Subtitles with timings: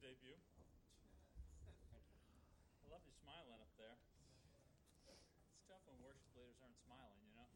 [0.00, 0.36] debut.
[2.80, 4.00] I love you smiling up there.
[5.06, 5.28] It's
[5.68, 7.48] tough when worship leaders aren't smiling, you know.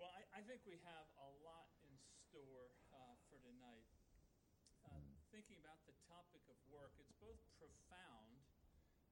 [0.00, 1.92] Well, I, I think we have a lot in
[2.24, 3.84] store uh, for tonight.
[4.88, 8.40] Uh, thinking about the topic of work, it's both profound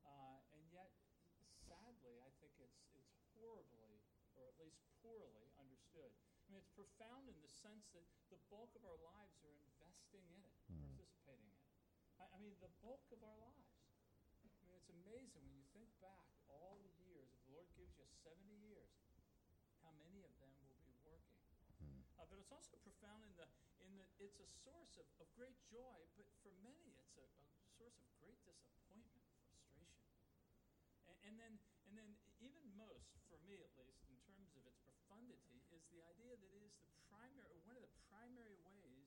[0.06, 0.88] uh, and yet,
[1.66, 4.00] sadly, I think it's it's horribly,
[4.38, 6.14] or at least poorly, understood.
[6.46, 10.24] I mean, it's profound in the sense that the bulk of our lives are investing
[10.30, 11.05] in it, Mm.
[12.26, 12.34] Participating in it.
[12.34, 13.70] I, I mean, the bulk of our lives.
[14.58, 17.30] I mean, it's amazing when you think back all the years.
[17.30, 18.90] If the Lord gives you 70 years,
[19.86, 21.38] how many of them will be working?
[21.82, 22.02] Mm.
[22.18, 23.46] Uh, but it's also profound in the
[23.86, 27.26] in that it's a source of, of great joy, but for many it's a,
[27.62, 30.10] a source of great disappointment, frustration.
[31.06, 31.52] And, and then
[31.86, 32.10] and then
[32.42, 36.50] even most, for me at least, in terms of its profundity, is the idea that
[36.50, 39.06] it is the primary one of the primary ways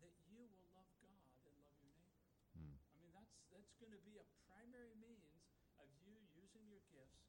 [0.00, 2.08] that you will love God and love your neighbor.
[2.56, 2.76] Mm.
[2.76, 5.44] I mean, that's that's going to be a primary means
[5.76, 7.28] of you using your gifts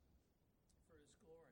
[0.87, 1.51] for His glory.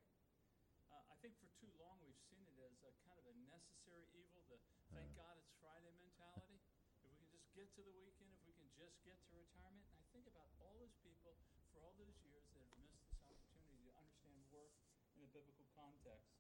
[0.88, 4.08] Uh, I think for too long we've seen it as a kind of a necessary
[4.16, 4.48] evil.
[4.48, 4.56] The
[4.96, 5.12] thank.
[5.20, 6.56] God it's Friday mentality.
[7.04, 9.84] If we can just get to the weekend, if we can just get to retirement,
[9.92, 11.36] and I think about all those people
[11.76, 14.72] for all those years that have missed this opportunity to understand work
[15.20, 16.32] in a biblical context.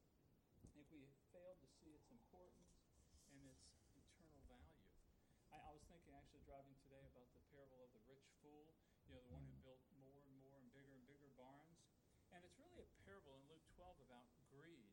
[0.64, 2.80] I think we failed to see its importance
[3.28, 4.88] and its eternal value.
[5.52, 8.76] I, I was thinking actually driving today about the parable of the rich fool,
[9.08, 11.80] you know, the one who built more and more and bigger and bigger barns.
[12.36, 14.92] And it's really a parable in Luke 12 about greed.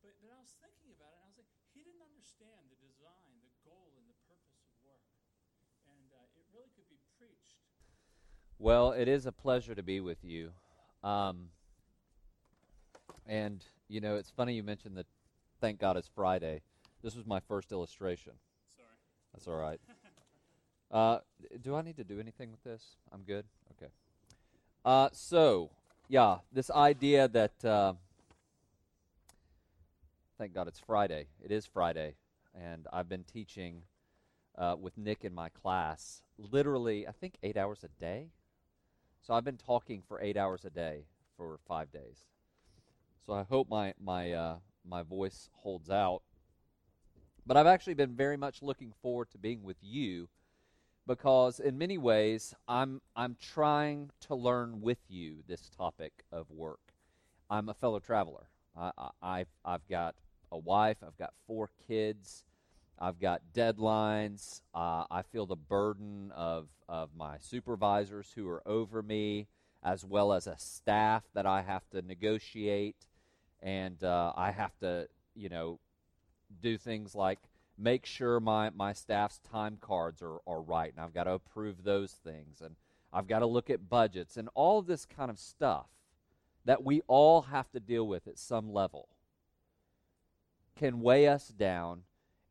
[0.00, 2.78] But, but I was thinking about it, and I was like, he didn't understand the
[2.78, 5.06] design, the goal, and the purpose of work.
[5.90, 7.58] And uh, it really could be preached.
[8.62, 10.54] Well, it is a pleasure to be with you.
[11.02, 11.50] Um,
[13.26, 15.06] and, you know, it's funny you mentioned that
[15.60, 16.62] thank God it's Friday.
[17.02, 18.34] This was my first illustration.
[18.76, 18.94] Sorry.
[19.32, 19.80] That's all right.
[20.92, 21.20] Uh,
[21.62, 22.96] do I need to do anything with this?
[23.10, 23.46] I'm good?
[23.72, 23.90] Okay.
[24.84, 25.70] Uh, so,
[26.08, 27.94] yeah, this idea that, uh,
[30.36, 31.28] thank God it's Friday.
[31.42, 32.16] It is Friday.
[32.54, 33.84] And I've been teaching
[34.58, 38.28] uh, with Nick in my class literally, I think, eight hours a day.
[39.22, 41.04] So I've been talking for eight hours a day
[41.38, 42.26] for five days.
[43.24, 44.56] So I hope my, my, uh,
[44.86, 46.22] my voice holds out.
[47.46, 50.28] But I've actually been very much looking forward to being with you
[51.06, 56.80] because in many ways I'm I'm trying to learn with you this topic of work.
[57.50, 58.46] I'm a fellow traveler.
[58.76, 60.14] I, I I've, I've got
[60.50, 60.98] a wife.
[61.04, 62.44] I've got four kids.
[62.98, 64.62] I've got deadlines.
[64.74, 69.48] Uh, I feel the burden of of my supervisors who are over me,
[69.82, 73.06] as well as a staff that I have to negotiate,
[73.60, 75.80] and uh, I have to you know
[76.62, 77.40] do things like
[77.82, 81.82] make sure my, my staff's time cards are, are right, and I've got to approve
[81.82, 82.76] those things, and
[83.12, 85.88] I've got to look at budgets, and all of this kind of stuff
[86.64, 89.08] that we all have to deal with at some level
[90.76, 92.02] can weigh us down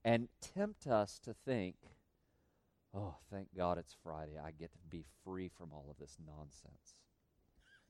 [0.03, 1.75] and tempt us to think,
[2.93, 4.33] oh, thank God it's Friday.
[4.43, 6.97] I get to be free from all of this nonsense.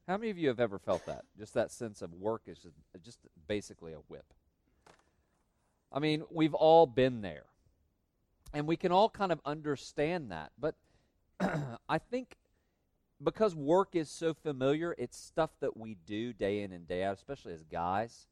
[0.07, 1.25] How many of you have ever felt that?
[1.37, 4.33] Just that sense of work is just, just basically a whip.
[5.91, 7.45] I mean, we've all been there.
[8.53, 10.51] And we can all kind of understand that.
[10.59, 10.75] But
[11.89, 12.37] I think
[13.23, 17.15] because work is so familiar, it's stuff that we do day in and day out,
[17.15, 18.27] especially as guys,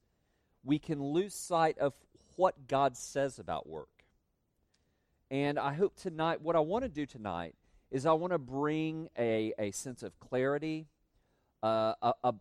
[0.64, 1.94] we can lose sight of
[2.36, 3.90] what God says about work.
[5.32, 7.56] And I hope tonight, what I want to do tonight
[7.92, 10.88] is I want to bring a, a sense of clarity.
[11.62, 12.34] Uh, a, a,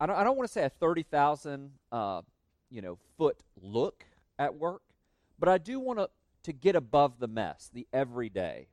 [0.00, 2.22] I don't, I don't want to say a 30,000 uh,
[2.70, 4.04] you know, foot look
[4.38, 4.82] at work,
[5.38, 6.10] but I do want to
[6.44, 8.68] to get above the mess, the everyday.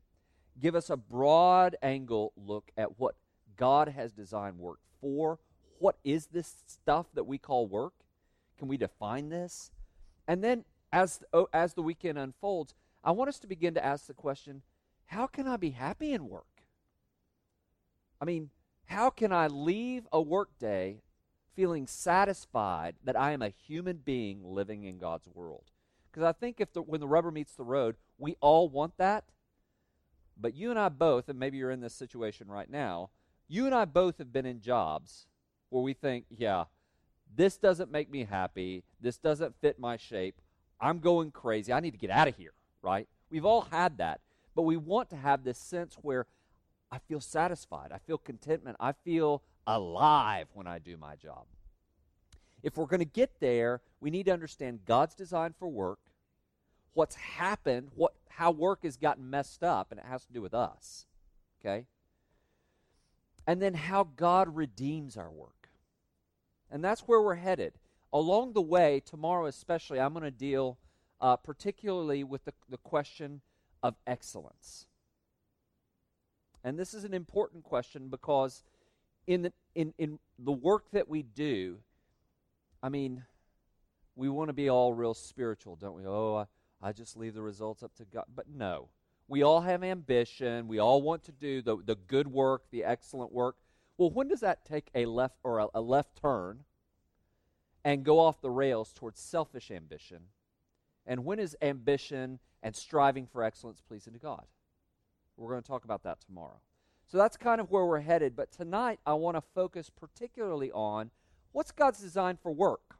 [0.59, 3.16] Give us a broad angle look at what
[3.58, 5.40] God has designed work for.
[5.80, 7.94] What is this stuff that we call work?
[8.58, 9.72] Can we define this?
[10.28, 10.64] And then
[10.94, 12.73] as oh, as the weekend unfolds,
[13.03, 14.61] I want us to begin to ask the question,
[15.08, 16.46] how can I be happy in work?
[18.22, 18.50] I mean,
[18.85, 21.02] how can I leave a workday
[21.55, 25.72] feeling satisfied that I am a human being living in God's world.
[26.11, 29.25] Because I think if the, when the rubber meets the road, we all want that.
[30.37, 33.09] But you and I both, and maybe you're in this situation right now,
[33.47, 35.28] you and I both have been in jobs
[35.69, 36.66] where we think, yeah,
[37.34, 38.84] this doesn't make me happy.
[38.99, 40.41] This doesn't fit my shape.
[40.79, 41.72] I'm going crazy.
[41.72, 43.08] I need to get out of here, right?
[43.29, 44.22] We've all had that.
[44.55, 46.28] But we want to have this sense where
[46.91, 47.91] I feel satisfied.
[47.91, 48.78] I feel contentment.
[48.79, 51.46] I feel alive when I do my job.
[52.64, 56.00] If we're going to get there, we need to understand God's design for work,
[56.94, 60.53] what's happened, what how work has gotten messed up, and it has to do with
[60.53, 61.06] us.
[61.59, 61.85] Okay?
[63.47, 65.70] And then how God redeems our work.
[66.70, 67.73] And that's where we're headed.
[68.11, 70.78] Along the way, tomorrow especially, I'm going to deal
[71.22, 73.41] uh, particularly with the, the question
[73.82, 74.88] of excellence.
[76.64, 78.64] And this is an important question because
[79.27, 81.79] in the, in, in the work that we do,
[82.81, 83.23] I mean,
[84.16, 86.05] we want to be all real spiritual, don't we?
[86.05, 86.45] Oh,
[86.81, 88.25] I, I just leave the results up to God.
[88.33, 88.89] But no.
[89.27, 90.67] We all have ambition.
[90.67, 93.55] We all want to do the, the good work, the excellent work.
[93.97, 96.59] Well, when does that take a left or a, a left turn
[97.83, 100.19] and go off the rails towards selfish ambition?
[101.07, 104.45] And when is ambition and striving for excellence pleasing to God?
[105.37, 106.59] We're going to talk about that tomorrow.
[107.07, 108.35] So that's kind of where we're headed.
[108.35, 111.11] But tonight, I want to focus particularly on
[111.52, 112.97] what's God's design for work?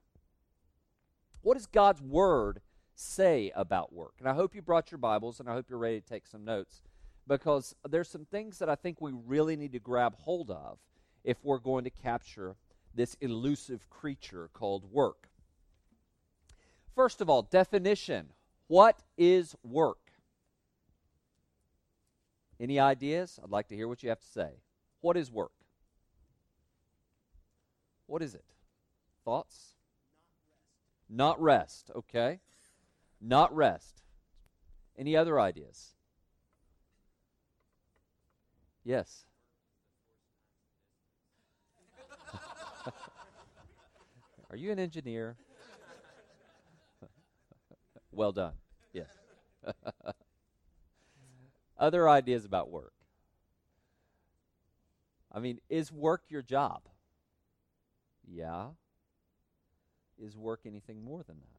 [1.42, 2.62] What does God's Word
[2.96, 4.14] say about work?
[4.20, 6.46] And I hope you brought your Bibles and I hope you're ready to take some
[6.46, 6.82] notes
[7.28, 10.78] because there's some things that I think we really need to grab hold of
[11.24, 12.56] if we're going to capture
[12.94, 15.30] this elusive creature called work.
[16.96, 18.30] First of all, definition.
[18.68, 20.05] What is work?
[22.60, 23.40] Any ideas?
[23.44, 24.50] I'd like to hear what you have to say.
[25.02, 25.52] What is work?
[28.08, 28.46] What is it?
[29.24, 29.76] Thoughts?
[31.10, 31.90] Not rest.
[31.90, 32.06] Not rest.
[32.16, 32.40] Okay.
[33.22, 34.02] Not rest.
[34.98, 35.96] Any other ideas?
[38.84, 39.26] Yes.
[44.50, 45.36] Are you an engineer?
[48.12, 48.54] well done.
[48.94, 49.10] Yes.
[51.78, 52.94] Other ideas about work.
[55.32, 56.84] I mean, is work your job?
[58.26, 58.68] Yeah.
[60.18, 61.56] Is work anything more than that?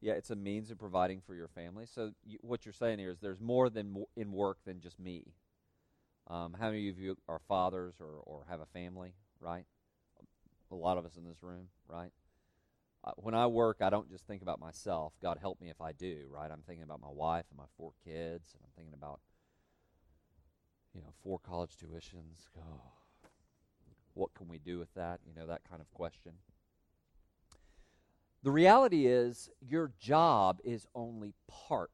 [0.00, 1.86] Yeah, it's a means of providing for your family.
[1.86, 5.22] So you, what you're saying here is there's more than in work than just me.
[6.28, 9.64] Um, how many of you are fathers or, or have a family, right?
[10.70, 12.10] A lot of us in this room, right?
[13.16, 15.12] When I work, I don't just think about myself.
[15.20, 16.50] God help me if I do, right?
[16.50, 19.20] I'm thinking about my wife and my four kids, and I'm thinking about,
[20.94, 22.46] you know, four college tuitions.
[22.56, 22.92] Oh,
[24.14, 25.20] what can we do with that?
[25.26, 26.32] You know, that kind of question.
[28.44, 31.90] The reality is, your job is only part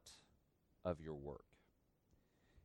[0.85, 1.45] of your work.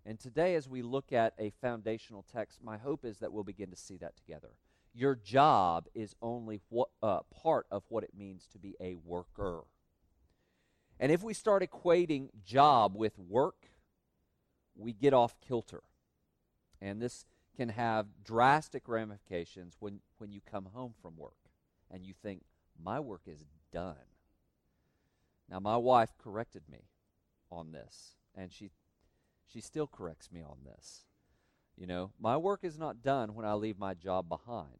[0.05, 3.69] And today, as we look at a foundational text, my hope is that we'll begin
[3.69, 4.55] to see that together.
[4.93, 9.61] Your job is only what, uh, part of what it means to be a worker.
[10.99, 13.69] And if we start equating job with work,
[14.75, 15.81] we get off kilter.
[16.79, 17.25] And this
[17.55, 21.37] can have drastic ramifications when, when you come home from work
[21.89, 22.43] and you think,
[22.81, 23.95] my work is done.
[25.49, 26.89] Now, my wife corrected me
[27.51, 28.71] on this, and she,
[29.45, 31.05] she still corrects me on this.
[31.77, 34.79] You know, my work is not done when I leave my job behind.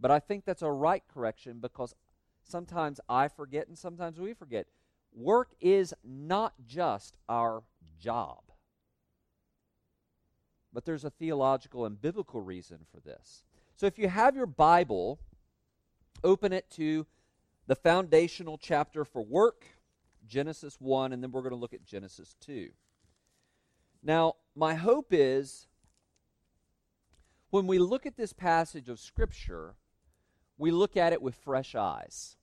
[0.00, 1.94] But I think that's a right correction because
[2.42, 4.66] sometimes I forget and sometimes we forget.
[5.14, 7.62] Work is not just our
[7.98, 8.40] job.
[10.72, 13.42] But there's a theological and biblical reason for this.
[13.76, 15.18] So if you have your Bible,
[16.22, 17.06] open it to
[17.66, 19.64] the foundational chapter for work,
[20.26, 22.70] Genesis 1, and then we're going to look at Genesis 2.
[24.02, 25.67] Now, my hope is
[27.50, 29.74] when we look at this passage of Scripture,
[30.56, 32.36] we look at it with fresh eyes.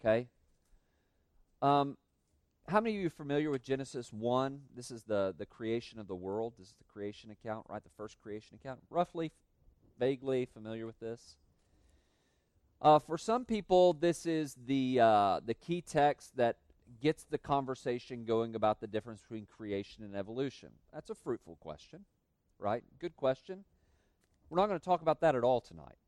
[0.00, 0.28] Okay?
[1.62, 1.96] Um,
[2.68, 4.60] how many of you are familiar with Genesis 1?
[4.74, 6.54] This is the, the creation of the world.
[6.58, 7.82] This is the creation account, right?
[7.82, 8.80] The first creation account.
[8.90, 9.32] Roughly,
[9.98, 11.36] vaguely familiar with this.
[12.82, 16.56] Uh, for some people, this is the, uh, the key text that
[17.00, 20.70] gets the conversation going about the difference between creation and evolution.
[20.92, 22.04] That's a fruitful question,
[22.58, 22.84] right?
[22.98, 23.64] Good question.
[24.48, 25.98] We're not going to talk about that at all tonight.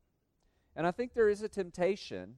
[0.75, 2.35] And I think there is a temptation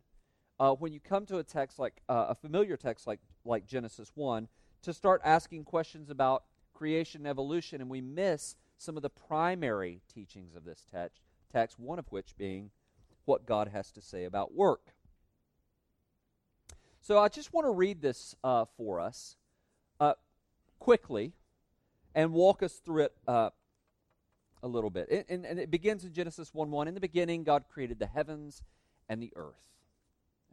[0.60, 4.12] uh, when you come to a text like uh, a familiar text like like Genesis
[4.16, 4.48] one
[4.84, 6.44] to start asking questions about
[6.74, 11.22] creation and evolution, and we miss some of the primary teachings of this text.
[11.52, 12.72] Text one of which being
[13.26, 14.94] what God has to say about work.
[17.02, 19.36] So I just want to read this uh, for us
[20.00, 20.14] uh,
[20.80, 21.34] quickly
[22.16, 23.50] and walk us through it uh,
[24.64, 25.08] a little bit.
[25.10, 26.88] It, and, and, it begins in Genesis 1 1.
[26.88, 28.64] In the beginning, God created the heavens
[29.10, 29.68] and the earth.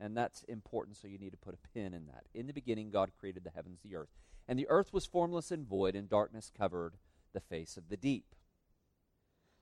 [0.00, 2.24] And that's important, so you need to put a pin in that.
[2.32, 4.10] In the beginning, God created the heavens, the earth.
[4.46, 6.94] And the earth was formless and void, and darkness covered
[7.32, 8.34] the face of the deep.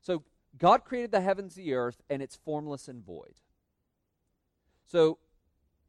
[0.01, 0.25] So
[0.59, 3.41] God created the heavens, the earth, and it's formless and void.
[4.85, 5.19] So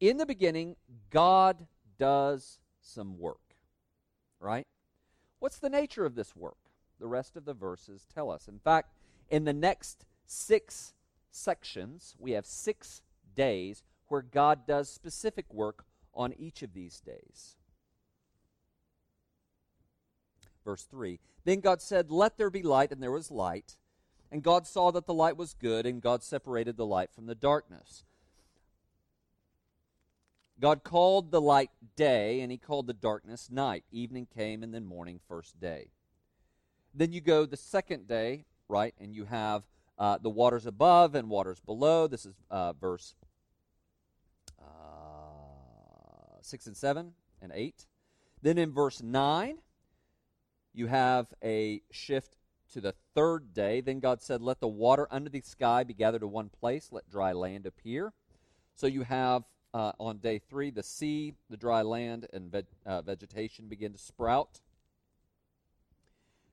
[0.00, 0.76] in the beginning,
[1.10, 1.66] God
[1.98, 3.54] does some work,
[4.40, 4.66] right?
[5.38, 6.56] What's the nature of this work?
[7.00, 8.48] The rest of the verses tell us.
[8.48, 8.92] In fact,
[9.30, 10.94] in the next six
[11.30, 13.02] sections, we have six
[13.34, 17.56] days where God does specific work on each of these days.
[20.64, 23.76] Verse 3 Then God said, Let there be light, and there was light.
[24.30, 27.34] And God saw that the light was good, and God separated the light from the
[27.34, 28.04] darkness.
[30.60, 33.84] God called the light day, and he called the darkness night.
[33.90, 35.88] Evening came, and then morning, first day.
[36.98, 39.62] Then you go the second day, right, and you have
[40.00, 42.08] uh, the waters above and waters below.
[42.08, 43.14] This is uh, verse
[44.60, 44.64] uh,
[46.40, 47.86] 6 and 7 and 8.
[48.42, 49.58] Then in verse 9,
[50.74, 52.34] you have a shift
[52.72, 53.80] to the third day.
[53.80, 57.08] Then God said, Let the water under the sky be gathered to one place, let
[57.08, 58.12] dry land appear.
[58.74, 62.52] So you have uh, on day three the sea, the dry land, and
[62.84, 64.58] uh, vegetation begin to sprout.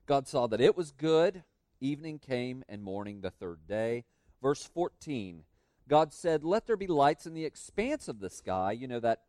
[0.06, 1.42] God saw that it was good.
[1.80, 4.04] Evening came and morning the third day.
[4.40, 5.42] Verse 14
[5.88, 8.72] God said, Let there be lights in the expanse of the sky.
[8.72, 9.22] You know that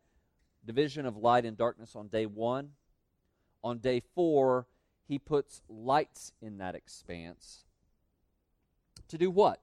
[0.64, 2.70] division of light and darkness on day one.
[3.62, 4.66] On day four,
[5.06, 7.64] he puts lights in that expanse.
[9.08, 9.60] To do what?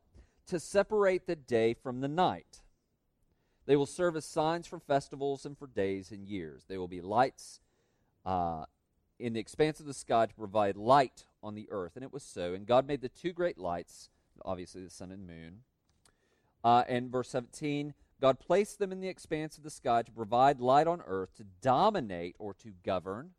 [0.47, 2.61] To separate the day from the night.
[3.65, 6.65] They will serve as signs for festivals and for days and years.
[6.67, 7.61] They will be lights
[8.25, 8.65] uh,
[9.19, 11.93] in the expanse of the sky to provide light on the earth.
[11.95, 12.53] And it was so.
[12.53, 14.09] And God made the two great lights,
[14.43, 15.61] obviously the sun and moon.
[16.63, 20.61] Uh, and verse 17 God placed them in the expanse of the sky to provide
[20.61, 23.31] light on earth, to dominate or to govern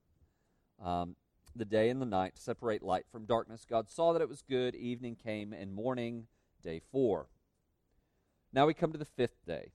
[0.84, 1.16] um,
[1.54, 3.66] the day and the night, to separate light from darkness.
[3.68, 4.74] God saw that it was good.
[4.74, 6.26] Evening came, and morning,
[6.62, 7.26] day four.
[8.52, 9.72] Now we come to the fifth day.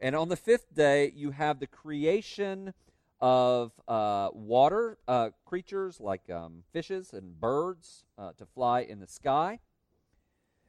[0.00, 2.74] And on the fifth day, you have the creation
[3.22, 9.06] of uh, water uh, creatures like um, fishes and birds uh, to fly in the
[9.06, 9.60] sky.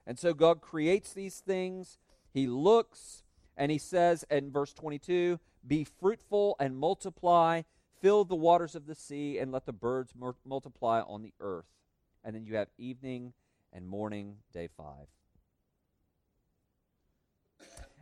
[0.06, 1.98] And so God creates these things.
[2.32, 3.24] He looks
[3.58, 7.64] and he says in verse 22 Be fruitful and multiply,
[8.02, 11.66] fill the waters of the sea, and let the birds mur- multiply on the earth.
[12.24, 13.34] And then you have evening
[13.74, 15.08] and morning, day five.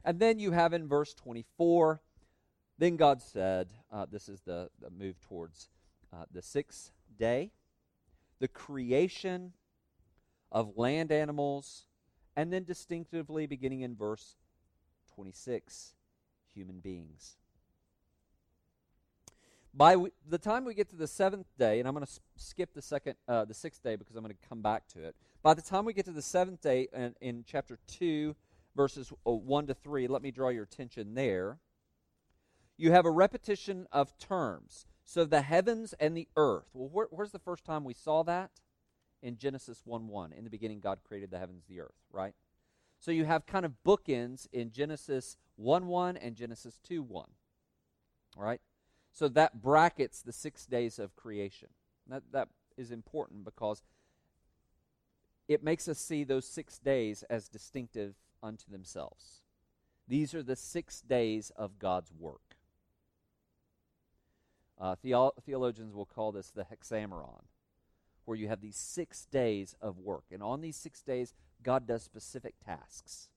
[0.04, 2.02] And then you have in verse 24
[2.78, 5.70] then God said, uh, this is the, the, move towards
[6.14, 7.52] uh, the sixth day,
[8.40, 9.54] the creation
[10.52, 11.86] of land animals,
[12.36, 14.36] and then distinctively beginning in verse
[15.16, 15.94] 26,
[16.54, 17.36] human beings.
[19.74, 19.96] By
[20.28, 23.16] the time we get to the seventh day, and I'm going to skip the second,
[23.28, 25.16] uh, the sixth day because I'm going to come back to it.
[25.44, 28.36] By the time we get to the seventh day in, in chapter two,
[28.76, 31.58] verses uh, one to three, let me draw your attention there
[32.82, 34.88] you have a repetition of terms.
[35.06, 36.66] So the heavens and the earth.
[36.74, 38.50] Well, where, where's the first time we saw that?
[39.22, 40.34] In Genesis 1 1.
[40.34, 42.34] In the beginning, God created the heavens the earth, right?
[43.00, 47.26] So you have kind of bookends in Genesis 1 1 and Genesis 2 1.
[48.36, 48.62] All right?
[49.12, 51.70] So that brackets the six days of creation.
[52.08, 52.48] That, that
[52.78, 53.84] is important because
[55.48, 59.42] it makes us see those six days as distinctive unto themselves.
[60.08, 62.51] These are the six days of God's work.
[64.82, 67.44] Uh, theo- theologians will call this the hexameron,
[68.26, 70.24] where you have these six days of work.
[70.32, 73.30] And on these six days, God does specific tasks.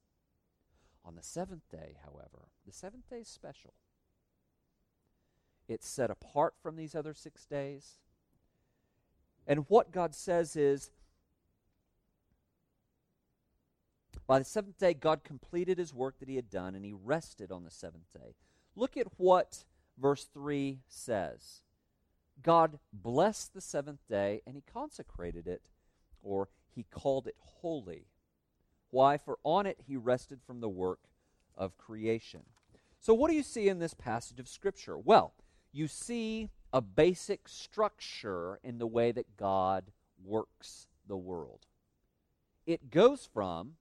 [1.04, 3.74] On the seventh day, however, the seventh day is special.
[5.68, 7.98] It's set apart from these other six days.
[9.46, 10.90] And what God says is,
[14.26, 17.52] by the seventh day, God completed his work that he had done, and he rested
[17.52, 18.34] on the seventh day.
[18.74, 19.64] Look at what
[19.98, 21.62] verse 3 says
[22.42, 25.62] God blessed the seventh day and he consecrated it,
[26.22, 28.06] or he called it holy.
[28.90, 29.18] Why?
[29.18, 31.00] For on it he rested from the work
[31.56, 32.42] of creation.
[33.00, 34.98] So, what do you see in this passage of Scripture?
[34.98, 35.34] Well,
[35.72, 39.84] you see a basic structure in the way that God
[40.24, 41.66] works the world.
[42.66, 43.72] It goes from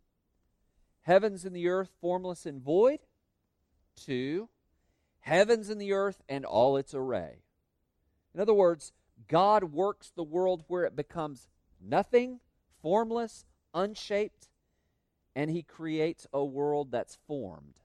[1.03, 2.99] heavens and the earth formless and void
[4.05, 4.49] to
[5.23, 7.43] heavens and the earth and all its array.
[8.35, 8.91] In other words,
[9.27, 11.47] God works the world where it becomes
[11.81, 12.41] nothing,
[12.81, 14.49] formless, unshaped,
[15.35, 17.79] and He creates a world that's formed,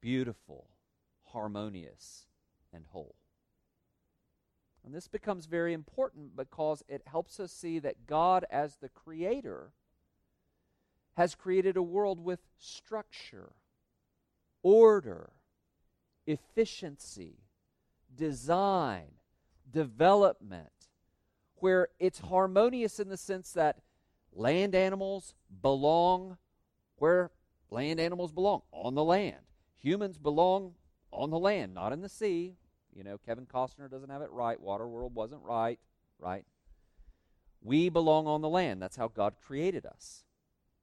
[0.00, 0.68] beautiful,
[1.32, 2.26] harmonious,
[2.72, 3.16] and whole.
[4.84, 9.72] And this becomes very important because it helps us see that God, as the creator,
[11.16, 13.54] has created a world with structure,
[14.62, 15.32] order,
[16.26, 17.38] efficiency,
[18.14, 19.06] design,
[19.70, 20.70] development,
[21.56, 23.80] where it's harmonious in the sense that
[24.32, 26.36] land animals belong
[26.96, 27.30] where
[27.70, 29.36] land animals belong on the land.
[29.76, 30.74] Humans belong
[31.10, 32.56] on the land, not in the sea.
[32.94, 34.62] You know, Kevin Costner doesn't have it right.
[34.62, 35.78] Waterworld wasn't right,
[36.18, 36.44] right?
[37.62, 38.80] We belong on the land.
[38.80, 40.24] That's how God created us,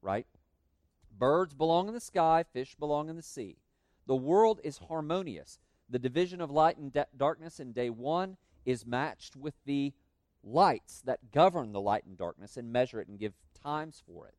[0.01, 0.27] right?
[1.17, 3.57] Birds belong in the sky, fish belong in the sea.
[4.05, 5.59] The world is harmonious.
[5.89, 9.93] The division of light and de- darkness in day one is matched with the
[10.43, 14.35] lights that govern the light and darkness and measure it and give times for it.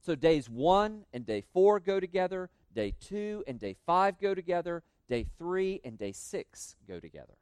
[0.00, 4.82] So days one and day four go together, day two and day five go together,
[5.08, 7.34] day three and day six go together.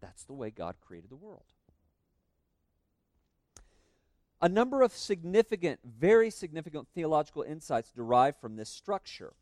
[0.00, 1.44] That's the way God created the world.
[4.40, 9.32] A number of significant, very significant theological insights derive from this structure.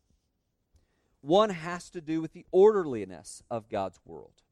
[1.26, 4.42] One has to do with the orderliness of God's world.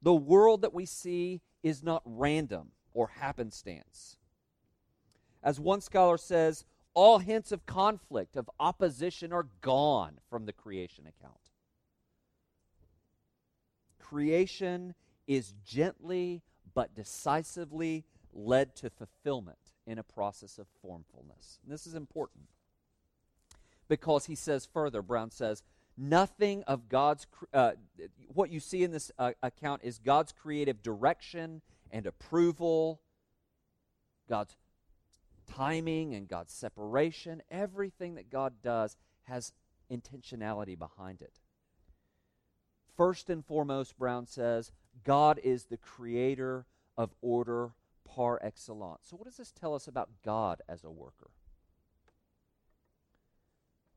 [0.00, 4.16] The world that we see is not random or happenstance.
[5.42, 11.04] As one scholar says, all hints of conflict, of opposition are gone from the creation
[11.06, 11.50] account.
[13.98, 14.94] Creation
[15.26, 16.40] is gently
[16.72, 21.58] but decisively led to fulfillment in a process of formfulness.
[21.62, 22.46] And this is important
[23.88, 25.62] because he says further, Brown says,
[25.96, 27.72] nothing of God's, uh,
[28.28, 33.00] what you see in this uh, account is God's creative direction and approval,
[34.28, 34.56] God's
[35.46, 37.42] timing and God's separation.
[37.50, 39.52] Everything that God does has
[39.90, 41.40] intentionality behind it.
[42.96, 44.72] First and foremost, Brown says,
[45.04, 46.66] God is the creator
[46.96, 47.70] of order
[48.04, 49.02] par excellence.
[49.08, 51.30] So, what does this tell us about God as a worker?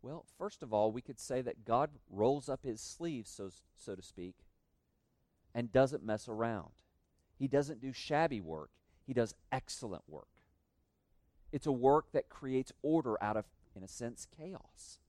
[0.01, 3.95] Well, first of all, we could say that God rolls up his sleeves, so, so
[3.95, 4.35] to speak,
[5.53, 6.71] and doesn't mess around.
[7.37, 8.69] He doesn't do shabby work,
[9.05, 10.27] he does excellent work.
[11.51, 14.99] It's a work that creates order out of, in a sense, chaos.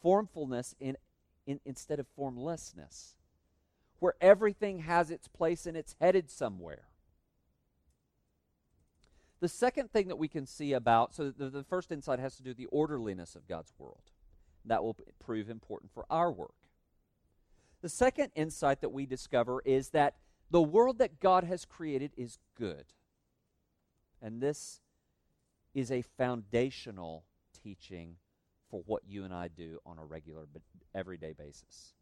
[0.00, 0.96] Formfulness in,
[1.46, 3.16] in, instead of formlessness,
[3.98, 6.84] where everything has its place and it's headed somewhere.
[9.44, 12.42] The second thing that we can see about, so the, the first insight has to
[12.42, 14.00] do with the orderliness of God's world.
[14.64, 16.54] That will prove important for our work.
[17.82, 20.14] The second insight that we discover is that
[20.50, 22.86] the world that God has created is good.
[24.22, 24.80] And this
[25.74, 27.26] is a foundational
[27.62, 28.16] teaching
[28.70, 30.62] for what you and I do on a regular but
[30.94, 31.92] everyday basis.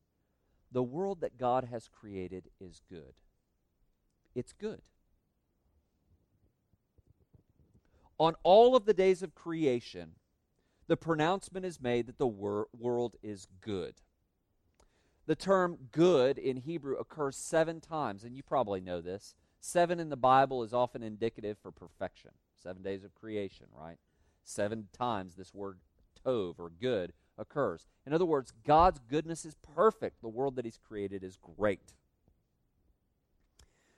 [0.70, 3.14] The world that God has created is good.
[4.32, 4.82] It's good.
[8.22, 10.12] On all of the days of creation,
[10.86, 13.94] the pronouncement is made that the wor- world is good.
[15.26, 19.34] The term good in Hebrew occurs seven times, and you probably know this.
[19.58, 22.30] Seven in the Bible is often indicative for perfection.
[22.62, 23.98] Seven days of creation, right?
[24.44, 25.78] Seven times this word
[26.24, 27.88] tov or good occurs.
[28.06, 30.22] In other words, God's goodness is perfect.
[30.22, 31.92] The world that He's created is great.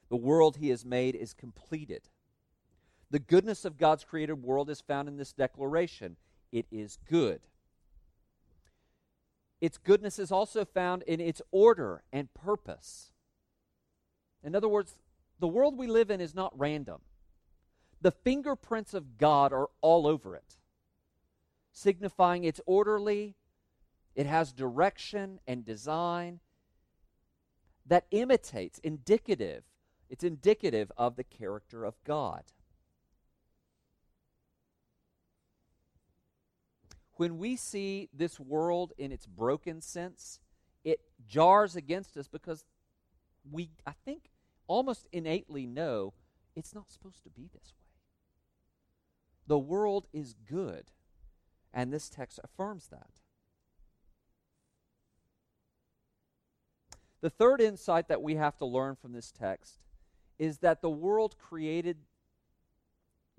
[0.08, 2.08] The world He has made is completed.
[3.10, 6.16] The goodness of God's created world is found in this declaration
[6.52, 7.40] it is good.
[9.60, 13.10] Its goodness is also found in its order and purpose.
[14.42, 14.98] In other words,
[15.40, 17.00] the world we live in is not random.
[18.00, 20.58] The fingerprints of God are all over it,
[21.72, 23.36] signifying it's orderly,
[24.14, 26.40] it has direction and design
[27.86, 29.64] that imitates, indicative,
[30.08, 32.44] it's indicative of the character of God.
[37.24, 40.40] When we see this world in its broken sense,
[40.84, 42.66] it jars against us because
[43.50, 44.28] we, I think,
[44.66, 46.12] almost innately know
[46.54, 47.86] it's not supposed to be this way.
[49.46, 50.90] The world is good,
[51.72, 53.22] and this text affirms that.
[57.22, 59.78] The third insight that we have to learn from this text
[60.38, 61.96] is that the world created,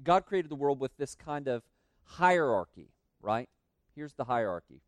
[0.01, 1.61] God created the world with this kind of
[2.03, 2.89] hierarchy,
[3.21, 3.47] right?
[3.95, 4.81] Here's the hierarchy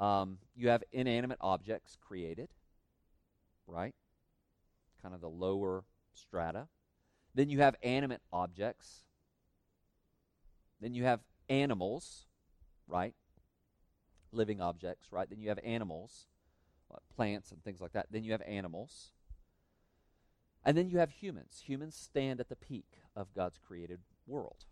[0.00, 2.48] um, you have inanimate objects created,
[3.66, 3.94] right?
[5.02, 6.68] Kind of the lower strata.
[7.34, 9.04] Then you have animate objects.
[10.80, 12.24] Then you have animals,
[12.88, 13.14] right?
[14.32, 15.28] Living objects, right?
[15.28, 16.26] Then you have animals,
[16.90, 18.06] like plants and things like that.
[18.10, 19.12] Then you have animals.
[20.64, 21.62] And then you have humans.
[21.66, 24.64] Humans stand at the peak of God's created world.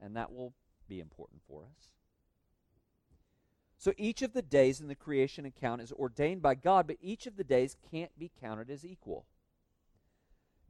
[0.00, 0.52] And that will
[0.88, 1.88] be important for us.
[3.78, 7.26] So each of the days in the creation account is ordained by God, but each
[7.26, 9.26] of the days can't be counted as equal.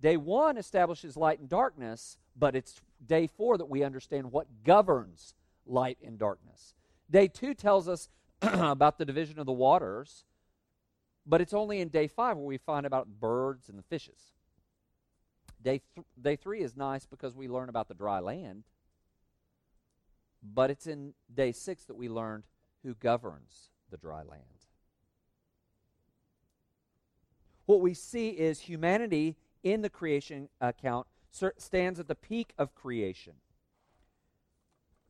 [0.01, 5.35] Day one establishes light and darkness, but it's day four that we understand what governs
[5.65, 6.75] light and darkness.
[7.11, 8.09] Day two tells us
[8.43, 10.25] about the division of the waters,
[11.27, 14.35] but it's only in day five where we find about birds and the fishes.
[15.63, 18.65] Day, th- day three is nice because we learn about the dry land,
[20.45, 22.45] but it's in day six that we learned
[22.83, 24.43] who governs the dry land.
[27.67, 31.07] What we see is humanity in the creation account
[31.57, 33.35] stands at the peak of creation.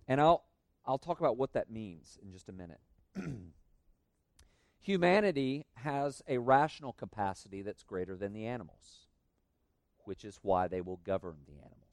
[0.07, 0.45] And I'll,
[0.87, 2.81] I'll talk about what that means in just a minute.
[4.81, 9.07] Humanity has a rational capacity that's greater than the animals,
[10.05, 11.84] which is why they will govern the animals.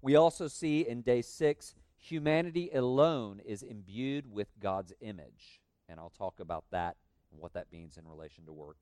[0.00, 5.60] We also see in day six, humanity alone is imbued with God's image.
[5.88, 6.96] And I'll talk about that
[7.32, 8.76] and what that means in relation to work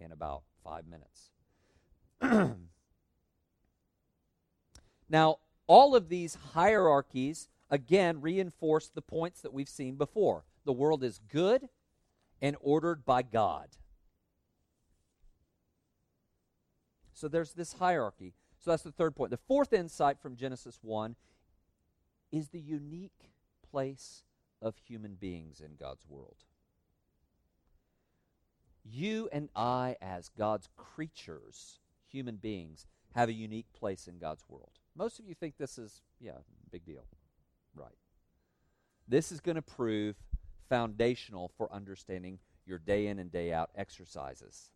[0.00, 1.30] in about five minutes.
[5.08, 10.44] now, all of these hierarchies, again, reinforce the points that we've seen before.
[10.64, 11.68] The world is good
[12.40, 13.68] and ordered by God.
[17.12, 18.34] So there's this hierarchy.
[18.58, 19.30] So that's the third point.
[19.30, 21.16] The fourth insight from Genesis 1
[22.32, 23.30] is the unique
[23.70, 24.24] place
[24.60, 26.36] of human beings in God's world.
[28.84, 34.72] You and I, as God's creatures, human beings, have a unique place in God's world.
[34.96, 36.38] Most of you think this is, yeah,
[36.70, 37.04] big deal.
[37.74, 37.96] Right.
[39.06, 40.16] This is going to prove
[40.68, 44.70] foundational for understanding your day in and day out exercises.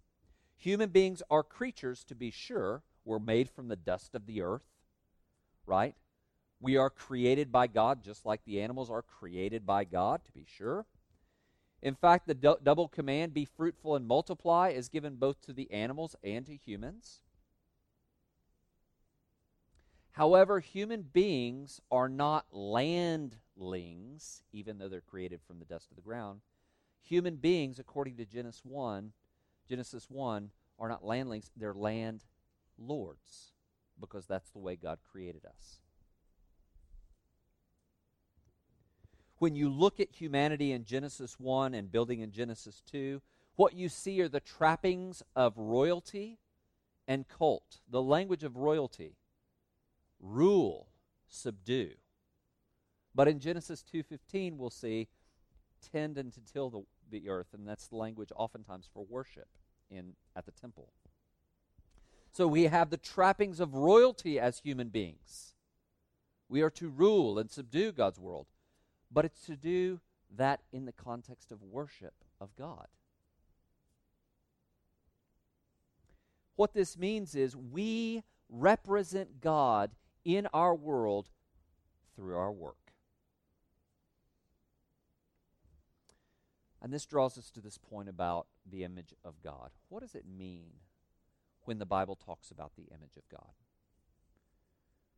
[0.57, 2.83] Human beings are creatures, to be sure.
[3.05, 4.67] We're made from the dust of the earth,
[5.67, 5.95] right?
[6.61, 10.47] We are created by God just like the animals are created by God, to be
[10.47, 10.87] sure.
[11.83, 16.15] In fact, the double command, be fruitful and multiply, is given both to the animals
[16.23, 17.23] and to humans.
[20.13, 26.03] However, human beings are not landlings, even though they're created from the dust of the
[26.03, 26.43] ground.
[27.01, 29.13] Human beings, according to Genesis 1,
[29.69, 32.23] Genesis 1, are not landlings, they're land
[32.87, 33.53] lords,
[34.01, 35.81] because that's the way God created us.
[39.39, 43.21] When you look at humanity in Genesis 1 and building in Genesis 2,
[43.57, 46.39] what you see are the trappings of royalty
[47.09, 49.17] and cult, the language of royalty
[50.21, 50.89] rule,
[51.29, 51.93] subdue.
[53.15, 55.09] But in Genesis 2:15 we'll see
[55.81, 59.49] tend and to till the, the earth and that's the language oftentimes for worship
[59.91, 60.93] in at the temple.
[62.33, 65.55] So we have the trappings of royalty as human beings.
[66.49, 68.47] We are to rule and subdue God's world,
[69.11, 70.01] but it's to do
[70.35, 72.87] that in the context of worship of God.
[76.57, 79.91] What this means is we represent God
[80.25, 81.29] in our world
[82.17, 82.77] through our work.
[86.81, 89.71] And this draws us to this point about the image of God.
[89.89, 90.73] What does it mean
[91.65, 93.53] when the Bible talks about the image of God?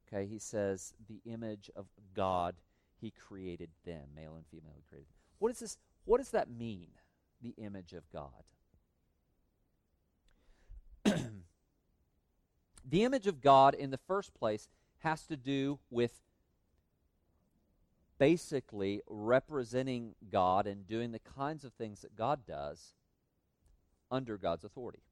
[0.06, 2.56] Okay, he says, the image of God,
[3.00, 5.08] he created them, male and female, he created.
[5.38, 5.78] What is this?
[6.04, 6.88] What does that mean,
[7.42, 8.44] the image of God?
[12.88, 16.20] the image of God, in the first place, has to do with
[18.18, 22.94] basically representing God and doing the kinds of things that God does
[24.10, 25.02] under God's authority.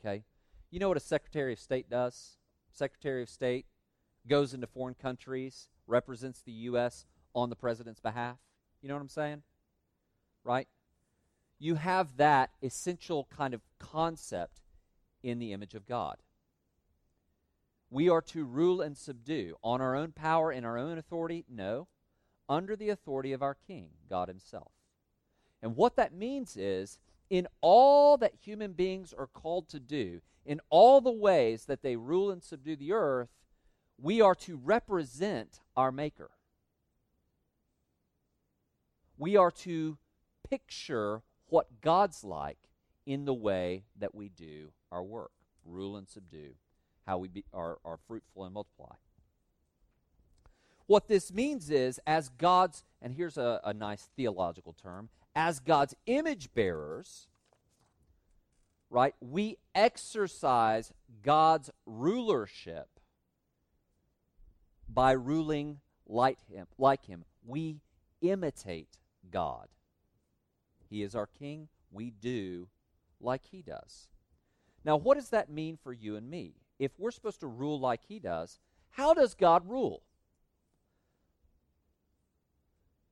[0.00, 0.24] Okay?
[0.70, 2.36] You know what a Secretary of State does?
[2.70, 3.66] Secretary of State
[4.26, 7.06] goes into foreign countries, represents the U.S.
[7.34, 8.36] on the president's behalf.
[8.82, 9.42] You know what I'm saying?
[10.44, 10.68] Right?
[11.58, 14.60] You have that essential kind of concept
[15.22, 16.18] in the image of God.
[17.90, 21.44] We are to rule and subdue on our own power and our own authority?
[21.48, 21.88] No.
[22.48, 24.72] Under the authority of our King, God Himself.
[25.62, 26.98] And what that means is,
[27.30, 31.96] in all that human beings are called to do, in all the ways that they
[31.96, 33.28] rule and subdue the earth,
[34.00, 36.30] we are to represent our Maker.
[39.18, 39.98] We are to
[40.48, 42.58] picture what God's like
[43.04, 45.32] in the way that we do our work,
[45.64, 46.54] rule and subdue
[47.08, 48.94] how we be, are, are fruitful and multiply.
[50.88, 55.94] What this means is, as God's, and here's a, a nice theological term, as God's
[56.06, 57.28] image bearers,
[58.88, 62.88] right, we exercise God's rulership
[64.88, 67.26] by ruling like him, like him.
[67.46, 67.82] We
[68.22, 68.96] imitate
[69.30, 69.68] God.
[70.88, 71.68] He is our king.
[71.92, 72.66] We do
[73.20, 74.08] like he does.
[74.86, 76.54] Now, what does that mean for you and me?
[76.78, 80.02] If we're supposed to rule like he does, how does God rule?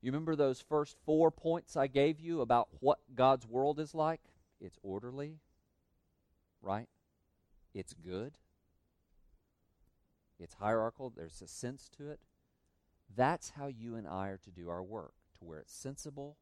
[0.03, 4.21] You remember those first four points I gave you about what God's world is like?
[4.61, 5.41] It's orderly,
[6.63, 6.89] right?
[7.75, 8.35] It's good.
[10.39, 11.13] It's hierarchical.
[11.15, 12.21] There's a sense to it.
[13.15, 16.37] That's how you and I are to do our work, to where it's sensible,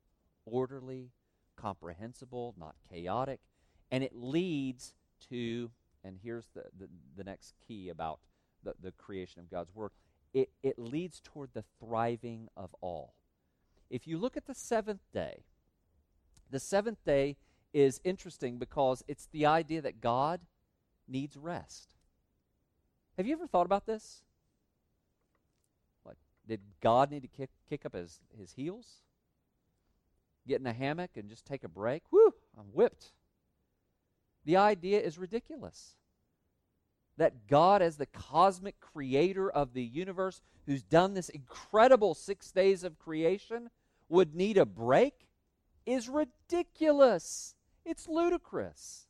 [0.44, 1.12] orderly,
[1.56, 3.40] comprehensible, not chaotic,
[3.90, 4.94] and it leads
[5.28, 5.70] to,
[6.02, 8.20] and here's the, the, the next key about
[8.62, 9.90] the, the creation of God's Word,
[10.32, 13.14] it, it leads toward the thriving of all.
[13.94, 15.44] If you look at the seventh day,
[16.50, 17.36] the seventh day
[17.72, 20.40] is interesting because it's the idea that God
[21.06, 21.94] needs rest.
[23.16, 24.24] Have you ever thought about this?
[26.02, 26.16] What
[26.48, 29.04] did God need to kick, kick up his, his heels?
[30.44, 32.02] Get in a hammock and just take a break?
[32.10, 33.12] Whew, I'm whipped.
[34.44, 35.94] The idea is ridiculous.
[37.16, 42.82] That God, as the cosmic creator of the universe, who's done this incredible six days
[42.82, 43.70] of creation,
[44.14, 45.14] would need a break
[45.86, 47.54] is ridiculous.
[47.84, 49.06] It's ludicrous.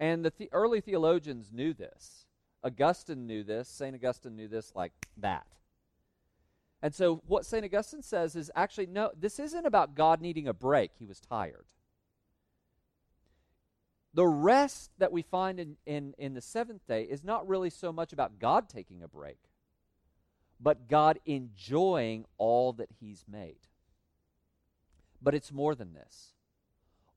[0.00, 2.26] And the, the early theologians knew this.
[2.62, 3.68] Augustine knew this.
[3.68, 3.94] St.
[3.94, 5.46] Augustine knew this like that.
[6.80, 7.64] And so, what St.
[7.64, 10.92] Augustine says is actually, no, this isn't about God needing a break.
[10.98, 11.64] He was tired.
[14.14, 17.92] The rest that we find in, in, in the seventh day is not really so
[17.92, 19.38] much about God taking a break,
[20.60, 23.66] but God enjoying all that He's made.
[25.20, 26.32] But it's more than this.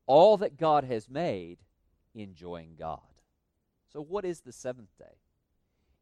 [0.08, 1.60] All that God has made
[2.14, 3.00] enjoying God.
[3.92, 5.18] So, what is the seventh day?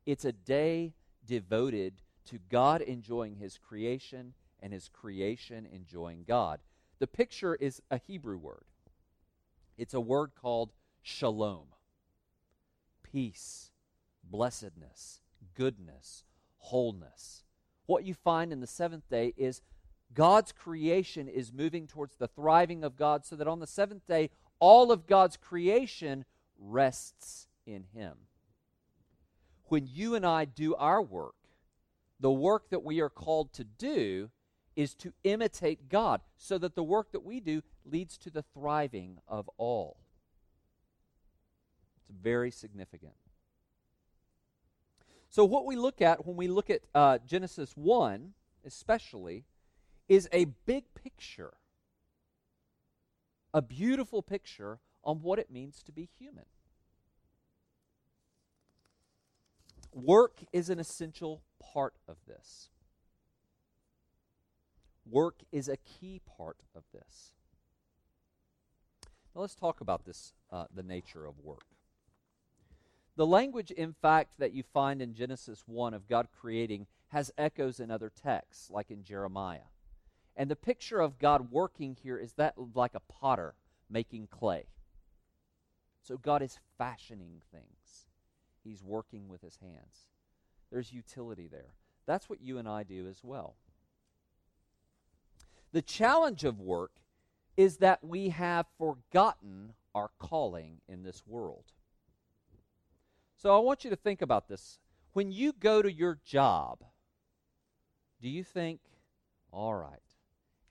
[0.06, 0.94] It's a day
[1.26, 6.60] devoted to God enjoying His creation and His creation enjoying God.
[7.00, 8.66] The picture is a Hebrew word,
[9.78, 10.72] it's a word called
[11.02, 11.68] shalom
[13.12, 13.72] peace,
[14.24, 15.22] blessedness,
[15.56, 16.24] goodness,
[16.60, 17.44] wholeness.
[17.86, 19.62] What you find in the seventh day is
[20.14, 24.30] God's creation is moving towards the thriving of God, so that on the seventh day,
[24.60, 26.26] all of God's creation
[26.58, 28.14] rests in Him.
[29.66, 31.36] When you and I do our work,
[32.20, 34.30] the work that we are called to do
[34.76, 39.20] is to imitate God, so that the work that we do leads to the thriving
[39.28, 39.98] of all.
[41.98, 43.14] It's very significant.
[45.30, 48.34] So, what we look at when we look at uh, Genesis 1,
[48.66, 49.46] especially,
[50.08, 51.54] is a big picture
[53.54, 56.46] a beautiful picture on what it means to be human.
[59.94, 62.70] Work is an essential part of this.
[65.10, 67.34] Work is a key part of this.
[69.34, 71.66] Now let's talk about this, uh, the nature of work.
[73.20, 77.82] The language, in fact, that you find in Genesis 1 of God creating has echoes
[77.82, 79.68] in other texts, like in Jeremiah.
[80.38, 83.56] And the picture of God working here is that like a potter
[83.90, 84.68] making clay.
[86.02, 88.08] So God is fashioning things,
[88.64, 90.08] He's working with His hands.
[90.72, 91.74] There's utility there.
[92.06, 93.58] That's what you and I do as well.
[95.74, 96.94] The challenge of work
[97.58, 101.66] is that we have forgotten our calling in this world.
[103.42, 104.80] So I want you to think about this.
[105.14, 106.84] When you go to your job,
[108.22, 108.82] do you think,
[109.50, 110.00] all right,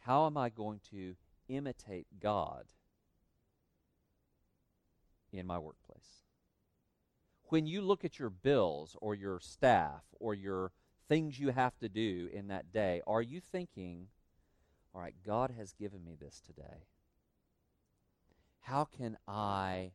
[0.00, 1.14] how am I going to
[1.48, 2.66] imitate God
[5.32, 6.24] in my workplace?
[7.44, 10.72] When you look at your bills or your staff or your
[11.08, 14.08] things you have to do in that day, are you thinking,
[14.94, 16.84] all right, God has given me this today?
[18.60, 19.92] How can I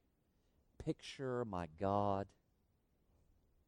[0.83, 2.25] picture my God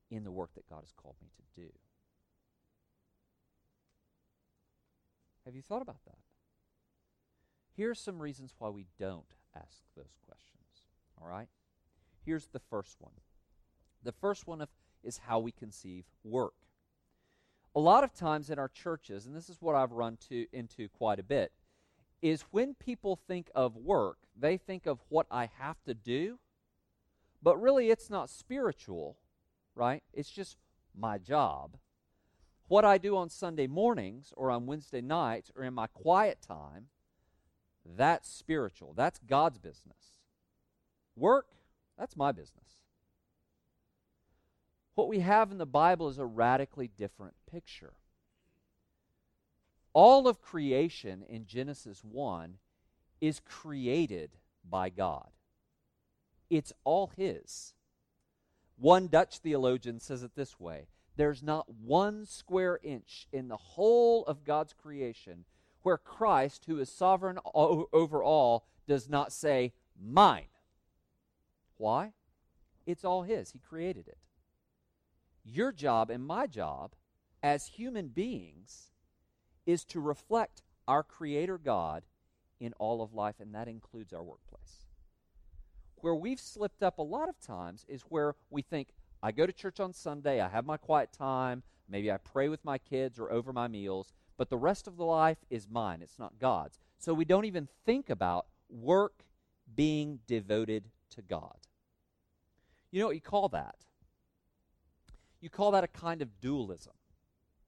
[0.10, 1.70] in the work that God has called me to do?
[5.46, 6.18] Have you thought about that?
[7.76, 10.88] Here are some reasons why we don't ask those questions.
[11.22, 11.48] All right?
[12.26, 13.14] Here's the first one.
[14.04, 14.66] The first one
[15.04, 16.54] is how we conceive work.
[17.76, 20.88] A lot of times in our churches, and this is what I've run to, into
[20.88, 21.52] quite a bit,
[22.22, 26.40] is when people think of work, they think of what I have to do,
[27.44, 29.18] but really it's not spiritual,
[29.76, 30.04] right?
[30.14, 30.58] It's just
[30.98, 31.78] my job.
[32.68, 36.88] What I do on Sunday mornings or on Wednesday nights or in my quiet time
[37.86, 38.94] that's spiritual.
[38.96, 40.22] That's God's business.
[41.16, 41.48] Work,
[41.98, 42.80] that's my business.
[44.96, 47.94] What we have in the Bible is a radically different picture.
[49.94, 52.58] all of creation in Genesis 1
[53.22, 54.32] is created
[54.70, 55.30] by God.
[56.50, 57.75] It's all His.
[58.78, 64.26] One Dutch theologian says it this way There's not one square inch in the whole
[64.26, 65.46] of God's creation
[65.84, 70.48] where Christ, who is sovereign over all, does not say, Mine.
[71.78, 72.14] Why?
[72.86, 73.52] It's all His.
[73.52, 74.18] He created it.
[75.44, 76.96] Your job and my job
[77.44, 78.92] as human beings
[79.66, 82.04] is to reflect our Creator God
[82.60, 84.85] in all of life, and that includes our workplace.
[86.06, 88.90] Where we've slipped up a lot of times is where we think,
[89.24, 92.64] I go to church on Sunday, I have my quiet time, maybe I pray with
[92.64, 96.20] my kids or over my meals, but the rest of the life is mine, it's
[96.20, 96.78] not God's.
[97.00, 99.24] So we don't even think about work
[99.76, 101.58] being devoted to God.
[102.92, 103.78] You know what you call that?
[105.42, 106.94] You call that a kind of dualism,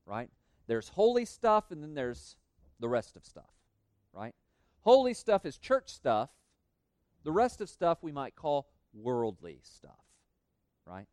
[0.06, 0.30] right?
[0.67, 2.38] There's holy stuff and then there's
[2.80, 3.50] the rest of stuff,
[4.13, 4.36] right?
[4.82, 6.30] Holy stuff is church stuff.
[7.28, 10.00] The rest of stuff we might call worldly stuff,
[10.86, 11.08] right?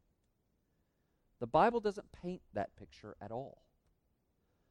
[1.40, 3.64] The Bible doesn't paint that picture at all.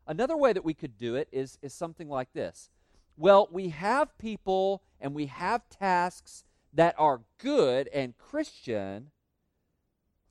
[0.07, 2.69] Another way that we could do it is, is something like this.
[3.17, 9.11] Well, we have people and we have tasks that are good and Christian,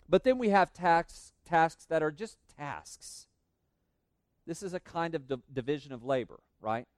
[0.08, 3.26] but then we have tasks, tasks that are just tasks.
[4.46, 6.88] This is a kind of division of labor, right?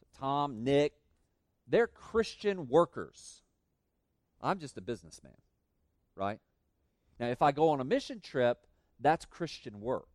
[0.00, 0.94] So Tom, Nick,
[1.66, 3.42] they're Christian workers.
[4.40, 5.36] I'm just a businessman,
[6.14, 6.38] right?
[7.18, 8.66] Now, if I go on a mission trip,
[9.00, 10.08] that's Christian work.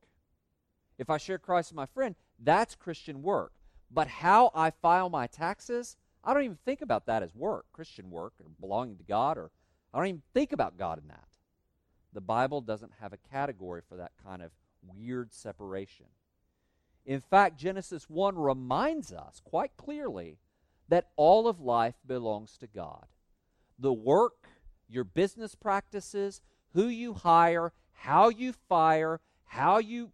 [0.97, 3.53] If I share Christ with my friend, that's Christian work.
[3.89, 8.09] But how I file my taxes, I don't even think about that as work, Christian
[8.09, 9.51] work, or belonging to God, or
[9.93, 11.27] I don't even think about God in that.
[12.13, 16.07] The Bible doesn't have a category for that kind of weird separation.
[17.05, 20.37] In fact, Genesis 1 reminds us quite clearly
[20.89, 23.05] that all of life belongs to God.
[23.79, 24.47] The work,
[24.87, 26.41] your business practices,
[26.73, 30.11] who you hire, how you fire, how you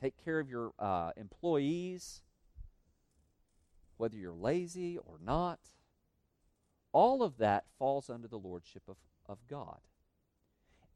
[0.00, 2.22] take care of your uh, employees,
[3.96, 5.60] whether you're lazy or not,
[6.92, 9.78] all of that falls under the lordship of, of God.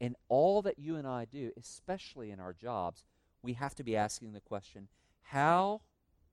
[0.01, 3.03] And all that you and I do, especially in our jobs,
[3.41, 4.87] we have to be asking the question
[5.21, 5.81] how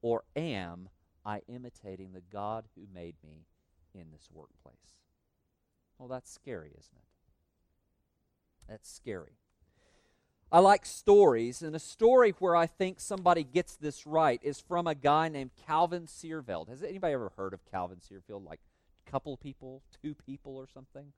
[0.00, 0.88] or am
[1.24, 3.46] I imitating the God who made me
[3.94, 4.74] in this workplace?
[5.98, 7.04] Well, that's scary, isn't it?
[8.68, 9.36] That's scary.
[10.50, 14.86] I like stories, and a story where I think somebody gets this right is from
[14.86, 16.68] a guy named Calvin Seerveld.
[16.68, 18.44] Has anybody ever heard of Calvin Seerveld?
[18.44, 18.60] Like
[19.06, 21.12] a couple people, two people, or something?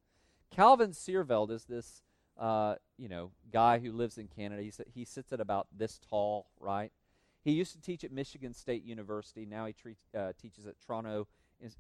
[0.55, 2.03] Calvin Seerveld is this,
[2.39, 4.63] uh, you know, guy who lives in Canada.
[4.63, 6.93] He's, he sits at about this tall, right?
[7.45, 9.45] He used to teach at Michigan State University.
[9.45, 11.29] Now he tre- uh, teaches at Toronto.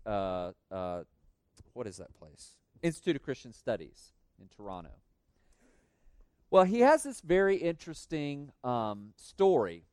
[0.06, 1.04] Uh, uh,
[1.72, 2.56] what is that place?
[2.82, 4.90] Institute of Christian Studies in Toronto.
[6.50, 9.84] Well, he has this very interesting um, story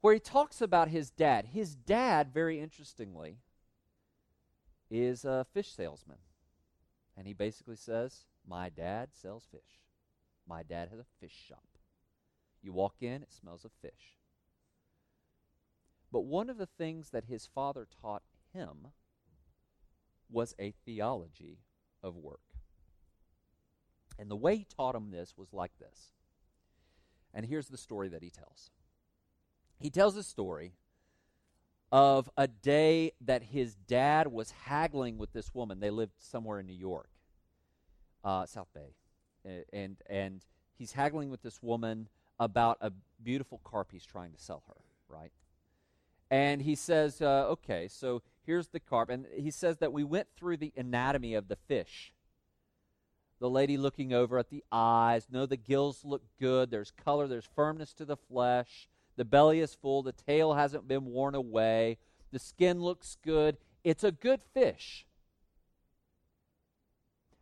[0.00, 1.46] where he talks about his dad.
[1.52, 3.38] His dad, very interestingly,
[4.88, 6.18] is a fish salesman.
[7.16, 9.80] And he basically says, My dad sells fish.
[10.48, 11.75] My dad has a fish shop.
[12.66, 14.18] You walk in, it smells of fish.
[16.10, 18.88] But one of the things that his father taught him
[20.28, 21.60] was a theology
[22.02, 22.40] of work.
[24.18, 26.10] And the way he taught him this was like this.
[27.32, 28.72] And here's the story that he tells.
[29.78, 30.72] He tells a story
[31.92, 35.78] of a day that his dad was haggling with this woman.
[35.78, 37.10] They lived somewhere in New York,
[38.24, 38.96] uh, South Bay,
[39.72, 44.62] and and he's haggling with this woman about a beautiful carp he's trying to sell
[44.68, 44.76] her,
[45.08, 45.32] right?
[46.30, 49.10] And he says, uh, okay, so here's the carp.
[49.10, 52.12] And he says that we went through the anatomy of the fish.
[53.38, 55.28] The lady looking over at the eyes.
[55.30, 56.70] No, the gills look good.
[56.70, 58.88] There's color, there's firmness to the flesh.
[59.16, 60.02] The belly is full.
[60.02, 61.98] The tail hasn't been worn away.
[62.32, 63.56] The skin looks good.
[63.84, 65.06] It's a good fish.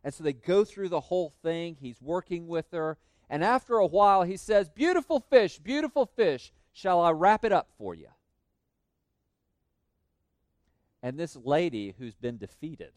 [0.03, 1.77] And so they go through the whole thing.
[1.79, 2.97] He's working with her.
[3.29, 7.69] And after a while, he says, Beautiful fish, beautiful fish, shall I wrap it up
[7.77, 8.07] for you?
[11.01, 12.91] And this lady who's been defeated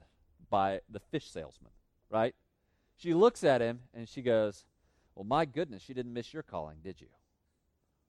[0.50, 1.72] by the fish salesman,
[2.10, 2.34] right?
[2.96, 4.64] She looks at him and she goes,
[5.14, 7.08] Well, my goodness, you didn't miss your calling, did you?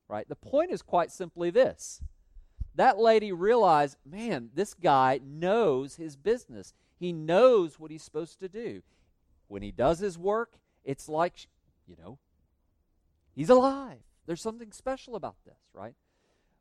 [0.07, 0.27] Right?
[0.27, 2.01] The point is quite simply this
[2.75, 6.73] that lady realized, man, this guy knows his business.
[6.97, 8.83] He knows what he's supposed to do.
[9.49, 10.53] When he does his work,
[10.85, 11.47] it's like
[11.89, 12.19] you know,
[13.35, 13.99] he's alive.
[14.25, 15.95] There's something special about this, right?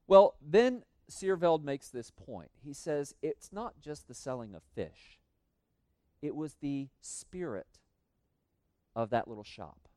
[0.07, 2.51] Well, then Seerveld makes this point.
[2.64, 5.18] He says it's not just the selling of fish,
[6.22, 7.79] it was the spirit
[8.97, 9.89] of that little shop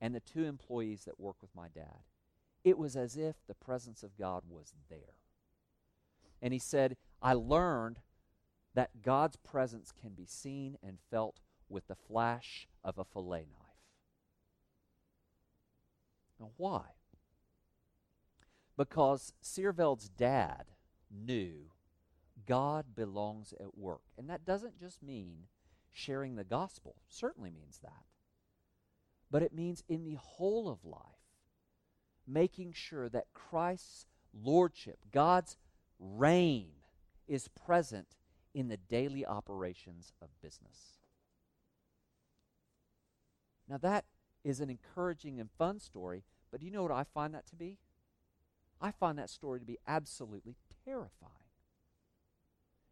[0.00, 2.00] and the two employees that work with my dad.
[2.64, 5.14] It was as if the presence of God was there.
[6.40, 8.00] And he said, I learned
[8.74, 13.61] that God's presence can be seen and felt with the flash of a fillet knife.
[16.42, 16.82] Now, why?
[18.76, 20.64] Because Seerveld's dad
[21.08, 21.70] knew
[22.46, 24.02] God belongs at work.
[24.18, 25.44] And that doesn't just mean
[25.92, 28.06] sharing the gospel, certainly means that.
[29.30, 31.00] But it means in the whole of life,
[32.26, 35.56] making sure that Christ's lordship, God's
[36.00, 36.70] reign,
[37.28, 38.16] is present
[38.52, 40.98] in the daily operations of business.
[43.68, 44.06] Now, that
[44.44, 47.56] is an encouraging and fun story, but do you know what I find that to
[47.56, 47.78] be?
[48.80, 51.32] I find that story to be absolutely terrifying.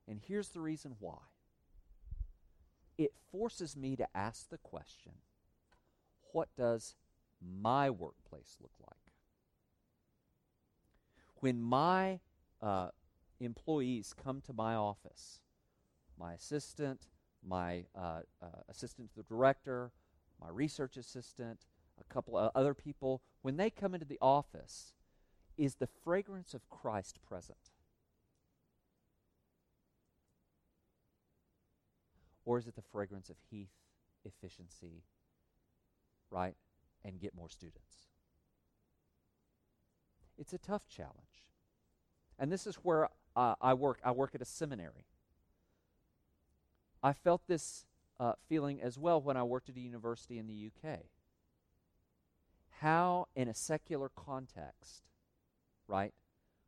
[0.08, 1.18] And here's the reason why
[2.96, 5.12] it forces me to ask the question
[6.32, 6.94] what does
[7.40, 8.96] my workplace look like?
[11.36, 12.20] When my
[12.62, 12.88] uh,
[13.40, 15.40] employees come to my office,
[16.18, 17.06] my assistant,
[17.46, 19.90] my uh, uh, assistant to the director,
[20.40, 21.66] my research assistant,
[22.00, 24.94] a couple of other people, when they come into the office,
[25.56, 27.70] is the fragrance of Christ present?
[32.44, 33.70] Or is it the fragrance of heath,
[34.24, 35.04] efficiency,
[36.30, 36.54] right?
[37.04, 38.08] And get more students?
[40.38, 41.14] It's a tough challenge.
[42.38, 44.00] And this is where uh, I work.
[44.02, 45.06] I work at a seminary.
[47.02, 47.84] I felt this
[48.18, 51.00] uh, feeling as well when I worked at a university in the UK.
[52.80, 55.02] How, in a secular context,
[55.86, 56.14] right?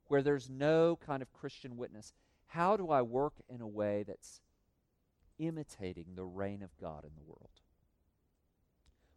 [0.08, 2.12] Where there's no kind of Christian witness.
[2.48, 4.42] How do I work in a way that's
[5.38, 7.48] imitating the reign of God in the world?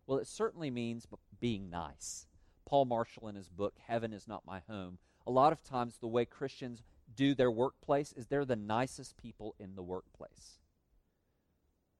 [0.08, 1.06] Well, it certainly means
[1.38, 2.28] being nice.
[2.66, 6.08] Paul Marshall, in his book, Heaven is Not My Home, a lot of times the
[6.08, 6.82] way Christians
[7.14, 10.60] do their workplace is they're the nicest people in the workplace.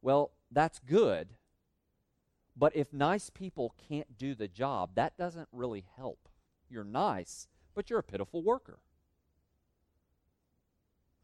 [0.02, 1.34] Well, that's good,
[2.56, 6.30] but if nice people can't do the job, that doesn't really help.
[6.70, 8.80] You're nice, but you're a pitiful worker.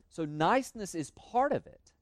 [0.10, 1.94] So, niceness is part of it,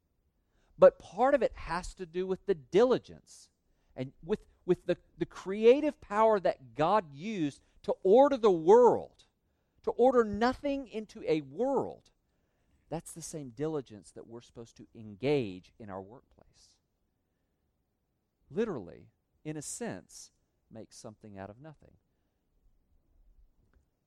[0.80, 3.50] but part of it has to do with the diligence
[3.96, 9.26] and with, with the, the creative power that God used to order the world,
[9.84, 12.10] to order nothing into a world.
[12.90, 16.74] That's the same diligence that we're supposed to engage in our workplace.
[18.50, 19.10] Literally,
[19.50, 20.32] in a sense,
[20.72, 21.92] make something out of nothing.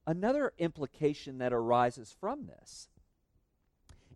[0.07, 2.89] Another implication that arises from this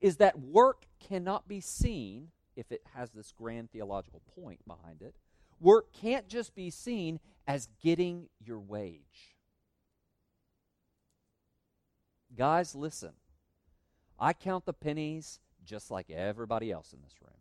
[0.01, 5.15] is that work cannot be seen, if it has this grand theological point behind it,
[5.61, 9.37] work can't just be seen as getting your wage.
[12.37, 13.13] Guys, listen.
[14.19, 17.36] I count the pennies just like everybody else in this room.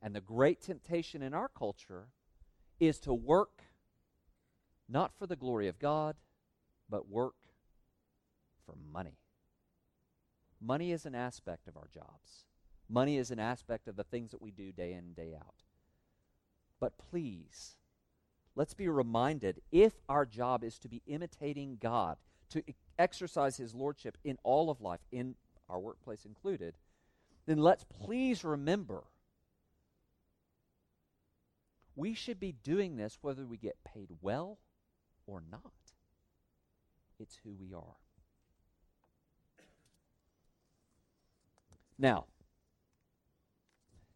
[0.00, 2.08] And the great temptation in our culture
[2.78, 3.62] is to work
[4.88, 6.16] not for the glory of God,
[6.88, 7.34] but work
[8.64, 9.18] for money.
[10.60, 12.44] Money is an aspect of our jobs.
[12.88, 15.62] Money is an aspect of the things that we do day in and day out.
[16.80, 17.76] But please,
[18.54, 22.16] let's be reminded if our job is to be imitating God,
[22.50, 22.62] to
[22.98, 25.34] exercise His Lordship in all of life, in
[25.68, 26.76] our workplace included,
[27.46, 29.04] then let's please remember
[31.98, 34.58] we should be doing this whether we get paid well
[35.26, 35.72] or not.
[37.18, 37.96] It's who we are.
[41.98, 42.26] Now,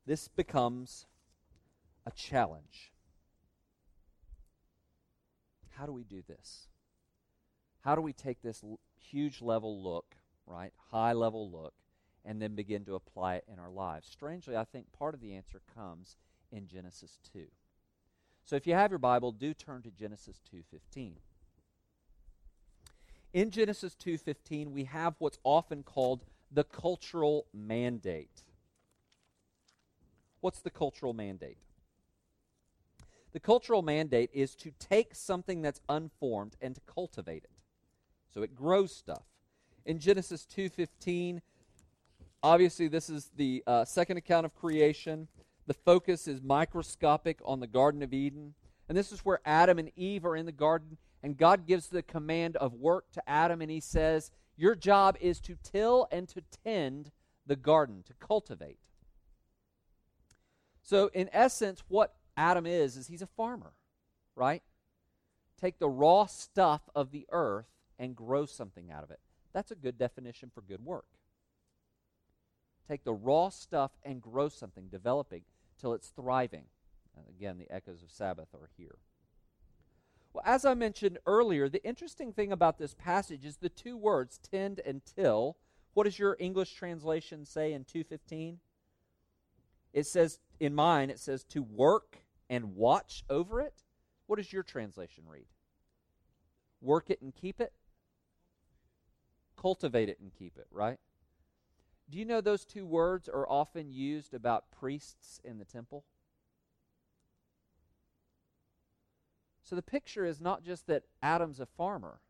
[0.07, 1.07] this becomes
[2.07, 2.93] a challenge.
[5.71, 6.69] How do we do this?
[7.81, 10.15] How do we take this l- huge level look,
[10.47, 10.73] right?
[10.93, 11.75] High level look,
[12.25, 14.07] and then begin to apply it in our lives?
[14.09, 16.17] Strangely, I think part of the answer comes
[16.53, 17.47] in Genesis 2.
[18.45, 21.17] So if you have your Bible, do turn to Genesis 2:15
[23.33, 28.43] in Genesis 2:15 we have what's often called the cultural mandate.
[30.41, 31.59] What's the cultural mandate?
[33.33, 37.51] The cultural mandate is to take something that's unformed and to cultivate it.
[38.29, 39.25] So it grows stuff.
[39.87, 41.41] In Genesis 2:15,
[42.43, 45.29] obviously this is the uh, second account of creation.
[45.67, 48.55] The focus is microscopic on the Garden of Eden.
[48.89, 52.03] And this is where Adam and Eve are in the garden, and God gives the
[52.03, 56.43] command of work to Adam, and he says, Your job is to till and to
[56.65, 57.11] tend
[57.47, 58.79] the garden, to cultivate.
[60.83, 63.73] So, in essence, what Adam is, is he's a farmer,
[64.35, 64.63] right?
[65.61, 67.67] Take the raw stuff of the earth
[67.99, 69.21] and grow something out of it.
[69.53, 71.07] That's a good definition for good work.
[72.89, 75.45] Take the raw stuff and grow something, developing
[75.83, 76.65] till it's thriving.
[77.17, 78.97] And again, the echoes of Sabbath are here.
[80.33, 84.39] Well, as I mentioned earlier, the interesting thing about this passage is the two words,
[84.39, 85.59] tend and till.
[85.93, 88.61] What does your English translation say in 215?
[89.93, 92.19] It says, in mine, it says to work
[92.49, 93.83] and watch over it.
[94.27, 95.45] What does your translation read?
[96.81, 97.75] Work it and keep it?
[99.61, 100.99] Cultivate it and keep it, right?
[102.13, 106.05] Do you know those two words are often used about priests in the temple?
[109.63, 112.21] So the picture is not just that Adam's a farmer,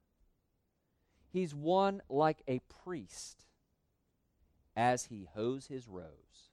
[1.32, 3.44] he's one like a priest
[4.76, 6.52] as he hoes his rows.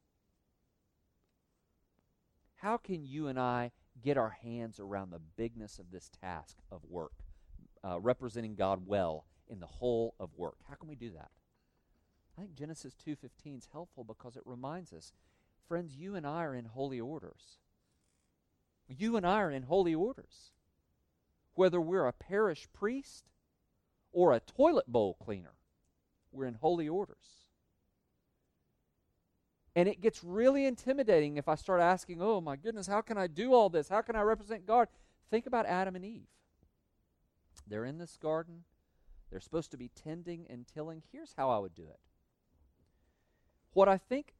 [2.55, 3.71] How can you and I
[4.01, 7.13] get our hands around the bigness of this task of work,
[7.83, 10.57] uh, representing God well in the whole of work?
[10.67, 11.29] How can we do that?
[12.39, 15.11] I think Genesis 2:15 is helpful because it reminds us,
[15.67, 17.57] friends, you and I are in holy orders.
[18.87, 20.53] You and I are in holy orders.
[21.55, 23.29] Whether we're a parish priest
[24.13, 25.55] or a toilet bowl cleaner,
[26.31, 27.49] we're in holy orders.
[29.75, 33.27] And it gets really intimidating if I start asking, oh my goodness, how can I
[33.27, 33.89] do all this?
[33.89, 34.87] How can I represent God?
[35.29, 36.29] Think about Adam and Eve.
[37.67, 38.63] They're in this garden.
[39.29, 41.03] They're supposed to be tending and tilling.
[41.11, 41.99] Here's how I would do it.
[43.73, 44.35] What I think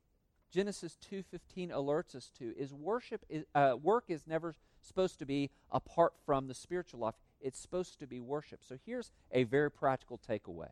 [0.50, 5.52] Genesis 2:15 alerts us to is worship is, uh, work is never supposed to be
[5.72, 7.16] apart from the spiritual life.
[7.40, 8.64] It's supposed to be worship.
[8.64, 10.72] So here's a very practical takeaway.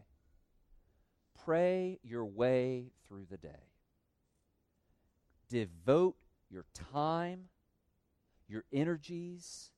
[1.45, 3.71] Pray your way through the day.
[5.47, 6.17] Devote
[6.49, 7.49] your time,
[8.47, 9.71] your energies,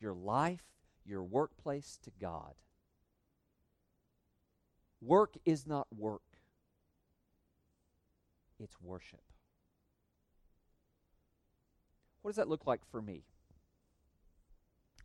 [0.00, 0.64] your life,
[1.04, 2.54] your workplace to God.
[5.00, 6.22] Work is not work,
[8.62, 9.22] it's worship.
[12.22, 13.24] What does that look like for me?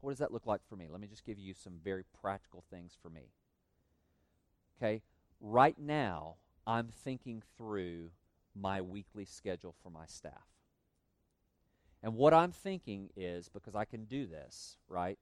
[0.02, 0.88] What does that look like for me?
[0.90, 3.32] Let me just give you some very practical things for me.
[4.78, 5.02] Okay,
[5.42, 6.36] right now,
[6.68, 8.12] I'm thinking through
[8.56, 10.48] my weekly schedule for my staff.
[12.04, 15.18] And what I'm thinking is because I can do this, right?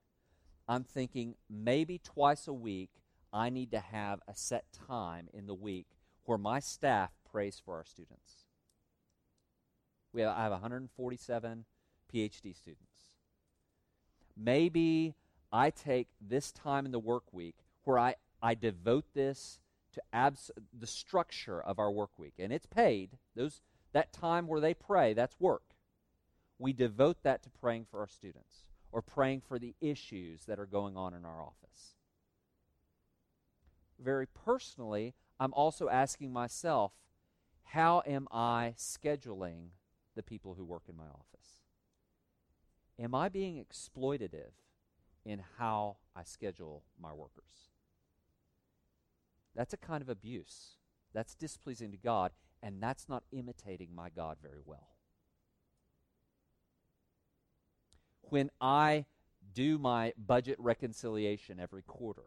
[0.67, 2.89] I'm thinking maybe twice a week
[3.31, 5.87] I need to have a set time in the week
[6.25, 8.45] where my staff prays for our students.
[10.13, 11.65] We have, I have 147
[12.13, 13.09] PhD students.
[14.37, 15.15] Maybe
[15.51, 19.59] I take this time in the work week where I, I devote this
[19.95, 22.35] to abs- the structure of our work week.
[22.39, 23.17] And it's paid.
[23.35, 23.59] Those,
[23.91, 25.75] that time where they pray, that's work.
[26.57, 28.59] We devote that to praying for our students
[28.93, 31.95] or praying for the issues that are going on in our office.
[34.01, 36.93] Very personally, I'm also asking myself,
[37.65, 39.69] how am I scheduling
[40.15, 41.61] the people who work in my office?
[42.97, 44.53] Am I being exploitative
[45.25, 47.71] in how I schedule my workers?
[49.55, 50.77] That's a kind of abuse.
[51.13, 54.95] That's displeasing to God, and that's not imitating my God very well.
[58.21, 59.05] When I
[59.53, 62.25] do my budget reconciliation every quarter,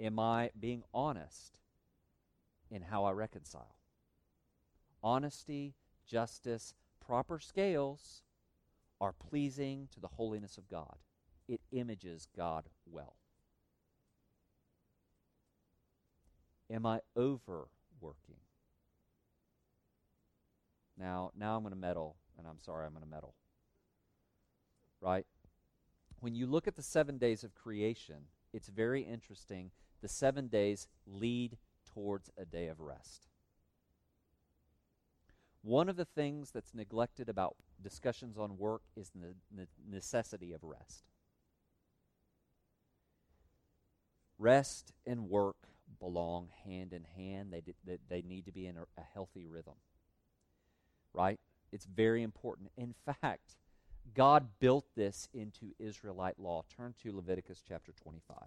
[0.00, 1.58] am I being honest
[2.70, 3.77] in how I reconcile?
[5.02, 5.74] Honesty,
[6.06, 6.74] justice,
[7.04, 8.22] proper scales
[9.00, 10.96] are pleasing to the holiness of God.
[11.48, 13.16] It images God well.
[16.70, 17.68] Am I overworking?
[20.98, 23.34] Now, now I'm going to meddle, and I'm sorry I'm going to meddle.
[25.00, 25.24] Right?
[26.20, 28.16] When you look at the seven days of creation,
[28.52, 29.70] it's very interesting.
[30.02, 33.27] The seven days lead towards a day of rest.
[35.68, 41.04] One of the things that's neglected about discussions on work is the necessity of rest.
[44.38, 45.56] Rest and work
[46.00, 47.52] belong hand in hand.
[47.52, 49.74] They, they, they need to be in a, a healthy rhythm.
[51.12, 51.38] Right?
[51.70, 52.70] It's very important.
[52.78, 53.56] In fact,
[54.14, 56.64] God built this into Israelite law.
[56.74, 58.38] Turn to Leviticus chapter 25.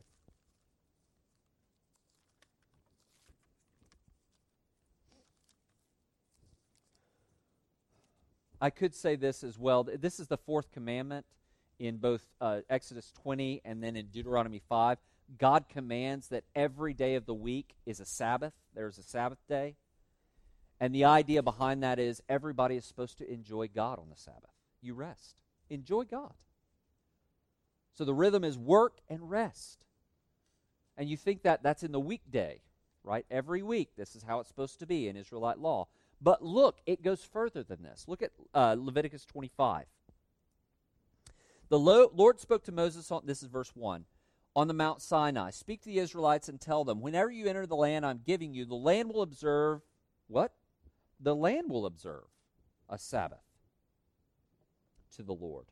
[8.62, 9.84] I could say this as well.
[9.84, 11.26] This is the fourth commandment
[11.80, 15.00] in both uh, Exodus 20 and then in Deuteronomy 5,
[15.40, 18.54] God commands that every day of the week is a Sabbath.
[18.76, 19.76] There's a Sabbath day.
[20.80, 24.52] And the idea behind that is everybody is supposed to enjoy God on the Sabbath.
[24.82, 25.38] You rest,
[25.70, 26.34] enjoy God.
[27.94, 29.84] So the rhythm is work and rest.
[30.98, 32.62] And you think that that's in the weekday,
[33.04, 33.26] right?
[33.32, 35.88] Every week, this is how it's supposed to be in Israelite law.
[36.22, 38.06] But look, it goes further than this.
[38.08, 39.86] Look at uh, Leviticus 25.
[41.70, 44.06] The Lord spoke to Moses on, this is verse 1,
[44.56, 45.52] on the Mount Sinai.
[45.52, 48.66] Speak to the Israelites and tell them, whenever you enter the land I'm giving you,
[48.66, 49.82] the land will observe
[50.28, 50.52] what?
[51.22, 52.26] the land will observe
[52.90, 53.40] a Sabbath
[55.16, 55.68] to the Lord.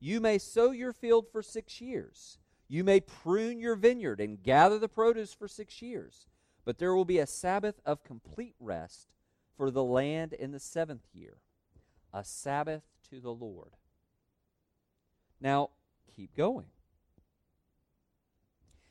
[0.00, 2.38] You may sow your field for six years.
[2.68, 6.26] You may prune your vineyard and gather the produce for six years.
[6.66, 9.14] But there will be a Sabbath of complete rest
[9.56, 11.38] for the land in the seventh year,
[12.12, 13.76] a Sabbath to the Lord.
[15.40, 15.70] Now,
[16.14, 16.66] keep going.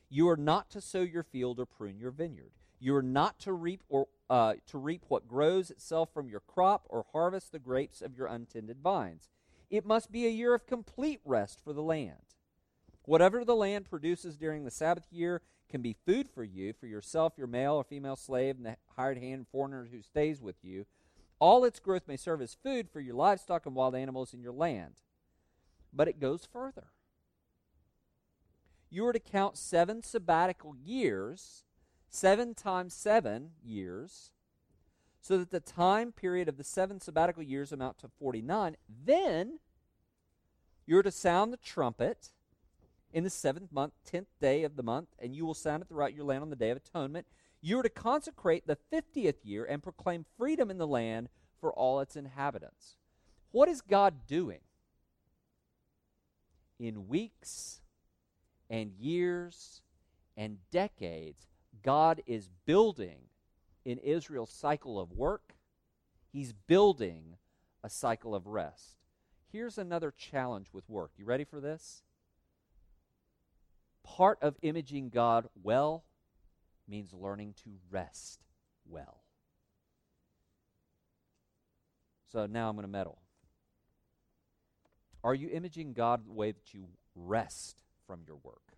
[0.10, 2.54] You are not to sow your field or prune your vineyard.
[2.80, 6.86] You are not to reap or uh, to reap what grows itself from your crop
[6.90, 9.30] or harvest the grapes of your untended vines.
[9.70, 12.36] It must be a year of complete rest for the land.
[13.04, 17.34] Whatever the land produces during the Sabbath year can be food for you, for yourself,
[17.38, 20.86] your male or female slave, and the hired hand foreigner who stays with you.
[21.40, 24.54] All its growth may serve as food for your livestock and wild animals in your
[24.54, 24.96] land.
[25.92, 26.88] But it goes further.
[28.90, 31.66] You are to count seven sabbatical years
[32.16, 34.32] seven times seven years,
[35.20, 38.78] so that the time period of the seven sabbatical years amount to 49.
[39.04, 39.60] Then
[40.86, 42.30] you're to sound the trumpet
[43.16, 46.14] in the seventh month, tenth day of the month, and you will sound it throughout
[46.14, 47.26] your land on the day of atonement.
[47.62, 51.30] You are to consecrate the fiftieth year and proclaim freedom in the land
[51.62, 52.98] for all its inhabitants.
[53.52, 54.60] What is God doing?
[56.78, 57.80] In weeks
[58.70, 59.82] and years
[60.36, 61.48] and decades,
[61.82, 63.30] God is building
[63.86, 65.56] in Israel's cycle of work,
[66.34, 67.38] He's building
[67.82, 68.98] a cycle of rest.
[69.54, 71.12] Here's another challenge with work.
[71.18, 72.04] You ready for this?
[74.06, 76.06] Part of imaging God well
[76.88, 78.46] means learning to rest
[78.88, 79.24] well.
[82.32, 83.18] So now I'm going to meddle.
[85.24, 86.86] Are you imaging God the way that you
[87.16, 88.78] rest from your work?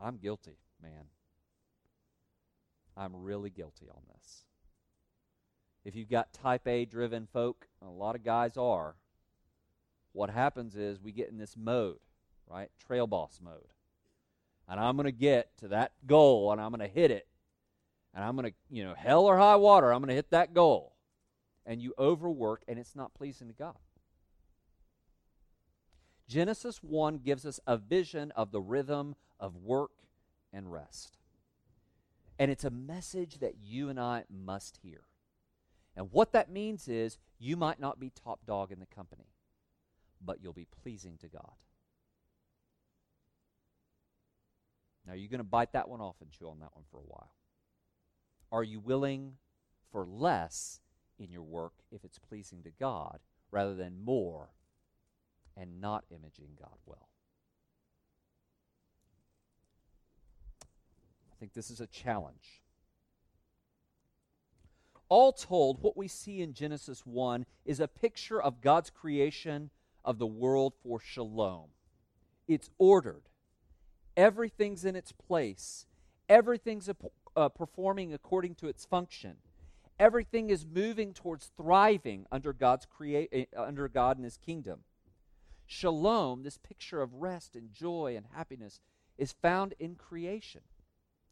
[0.00, 1.06] I'm guilty, man.
[2.96, 4.44] I'm really guilty on this.
[5.84, 8.96] If you've got type A driven folk, a lot of guys are,
[10.12, 11.98] what happens is we get in this mode,
[12.48, 12.70] right?
[12.86, 13.72] Trail boss mode.
[14.68, 17.26] And I'm going to get to that goal and I'm going to hit it.
[18.14, 20.54] And I'm going to, you know, hell or high water, I'm going to hit that
[20.54, 20.94] goal.
[21.64, 23.76] And you overwork and it's not pleasing to God.
[26.28, 29.92] Genesis 1 gives us a vision of the rhythm of work
[30.52, 31.18] and rest.
[32.38, 35.02] And it's a message that you and I must hear.
[35.96, 39.28] And what that means is you might not be top dog in the company,
[40.24, 41.54] but you'll be pleasing to God.
[45.06, 47.06] Now, you're going to bite that one off and chew on that one for a
[47.06, 47.32] while.
[48.50, 49.34] Are you willing
[49.92, 50.80] for less
[51.18, 54.50] in your work if it's pleasing to God rather than more
[55.56, 57.08] and not imaging God well?
[61.32, 62.62] I think this is a challenge.
[65.08, 69.70] All told, what we see in Genesis 1 is a picture of God's creation
[70.04, 71.66] of the world for shalom.
[72.48, 73.22] It's ordered,
[74.16, 75.86] everything's in its place,
[76.28, 76.88] everything's
[77.36, 79.36] uh, performing according to its function.
[79.98, 84.80] Everything is moving towards thriving under God's create eh, under God and his kingdom.
[85.66, 88.80] Shalom, this picture of rest and joy and happiness,
[89.16, 90.60] is found in creation.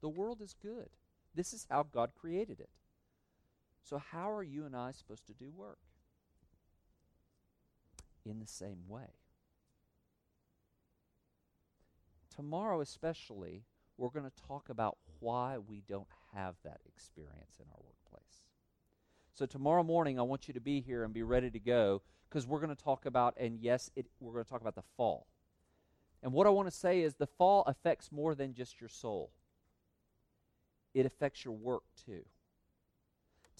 [0.01, 0.89] The world is good.
[1.35, 2.71] This is how God created it.
[3.83, 5.79] So, how are you and I supposed to do work?
[8.25, 9.11] In the same way.
[12.35, 13.65] Tomorrow, especially,
[13.97, 18.43] we're going to talk about why we don't have that experience in our workplace.
[19.35, 22.47] So, tomorrow morning, I want you to be here and be ready to go because
[22.47, 25.27] we're going to talk about, and yes, it, we're going to talk about the fall.
[26.23, 29.31] And what I want to say is the fall affects more than just your soul
[30.95, 32.25] it affects your work too.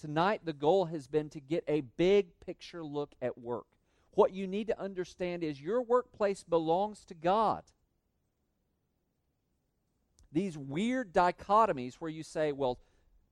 [0.01, 3.67] Tonight, the goal has been to get a big picture look at work.
[4.13, 7.65] What you need to understand is your workplace belongs to God.
[10.35, 12.81] These weird dichotomies where you say, well,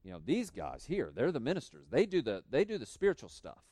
[0.05, 1.89] you know, these guys here, they're the ministers.
[1.91, 3.63] They do the they do the spiritual stuff.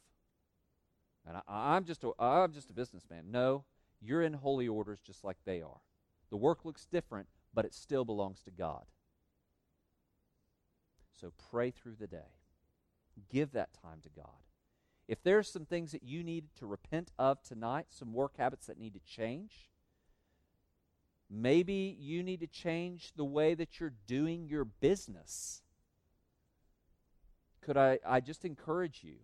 [1.27, 3.31] And I, I'm just a, I'm just a businessman.
[3.31, 3.65] No,
[4.01, 5.81] you're in holy orders just like they are.
[6.31, 8.85] The work looks different, but it still belongs to God.
[11.21, 12.35] So pray through the day.
[13.31, 14.45] Give that time to God.
[15.07, 18.79] If there's some things that you need to repent of tonight, some work habits that
[18.79, 19.70] need to change,
[21.31, 25.63] maybe you need to change the way that you're doing your business.
[27.61, 29.17] Could I, I just encourage you?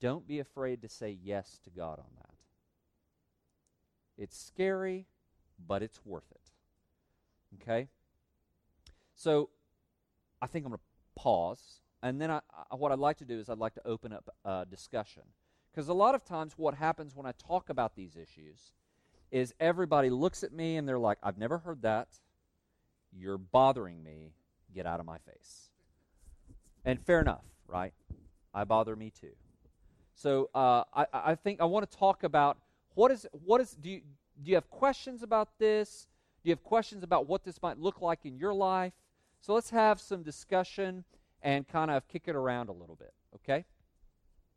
[0.00, 2.34] Don't be afraid to say yes to God on that.
[4.16, 5.06] It's scary,
[5.66, 7.60] but it's worth it.
[7.60, 7.88] Okay?
[9.14, 9.50] So
[10.40, 12.40] I think I'm going to pause and then I,
[12.70, 15.22] I, what I'd like to do is I'd like to open up a discussion.
[15.70, 18.72] Because a lot of times what happens when I talk about these issues
[19.30, 22.08] is everybody looks at me and they're like, I've never heard that.
[23.12, 24.32] You're bothering me.
[24.74, 25.70] Get out of my face.
[26.84, 27.92] And fair enough, right?
[28.54, 29.32] I bother me too.
[30.14, 32.58] So uh, I, I think I want to talk about
[32.94, 34.00] what is what is do you
[34.42, 36.08] do you have questions about this?
[36.42, 38.92] Do you have questions about what this might look like in your life?
[39.40, 41.04] So let's have some discussion
[41.42, 43.64] and kind of kick it around a little bit, okay?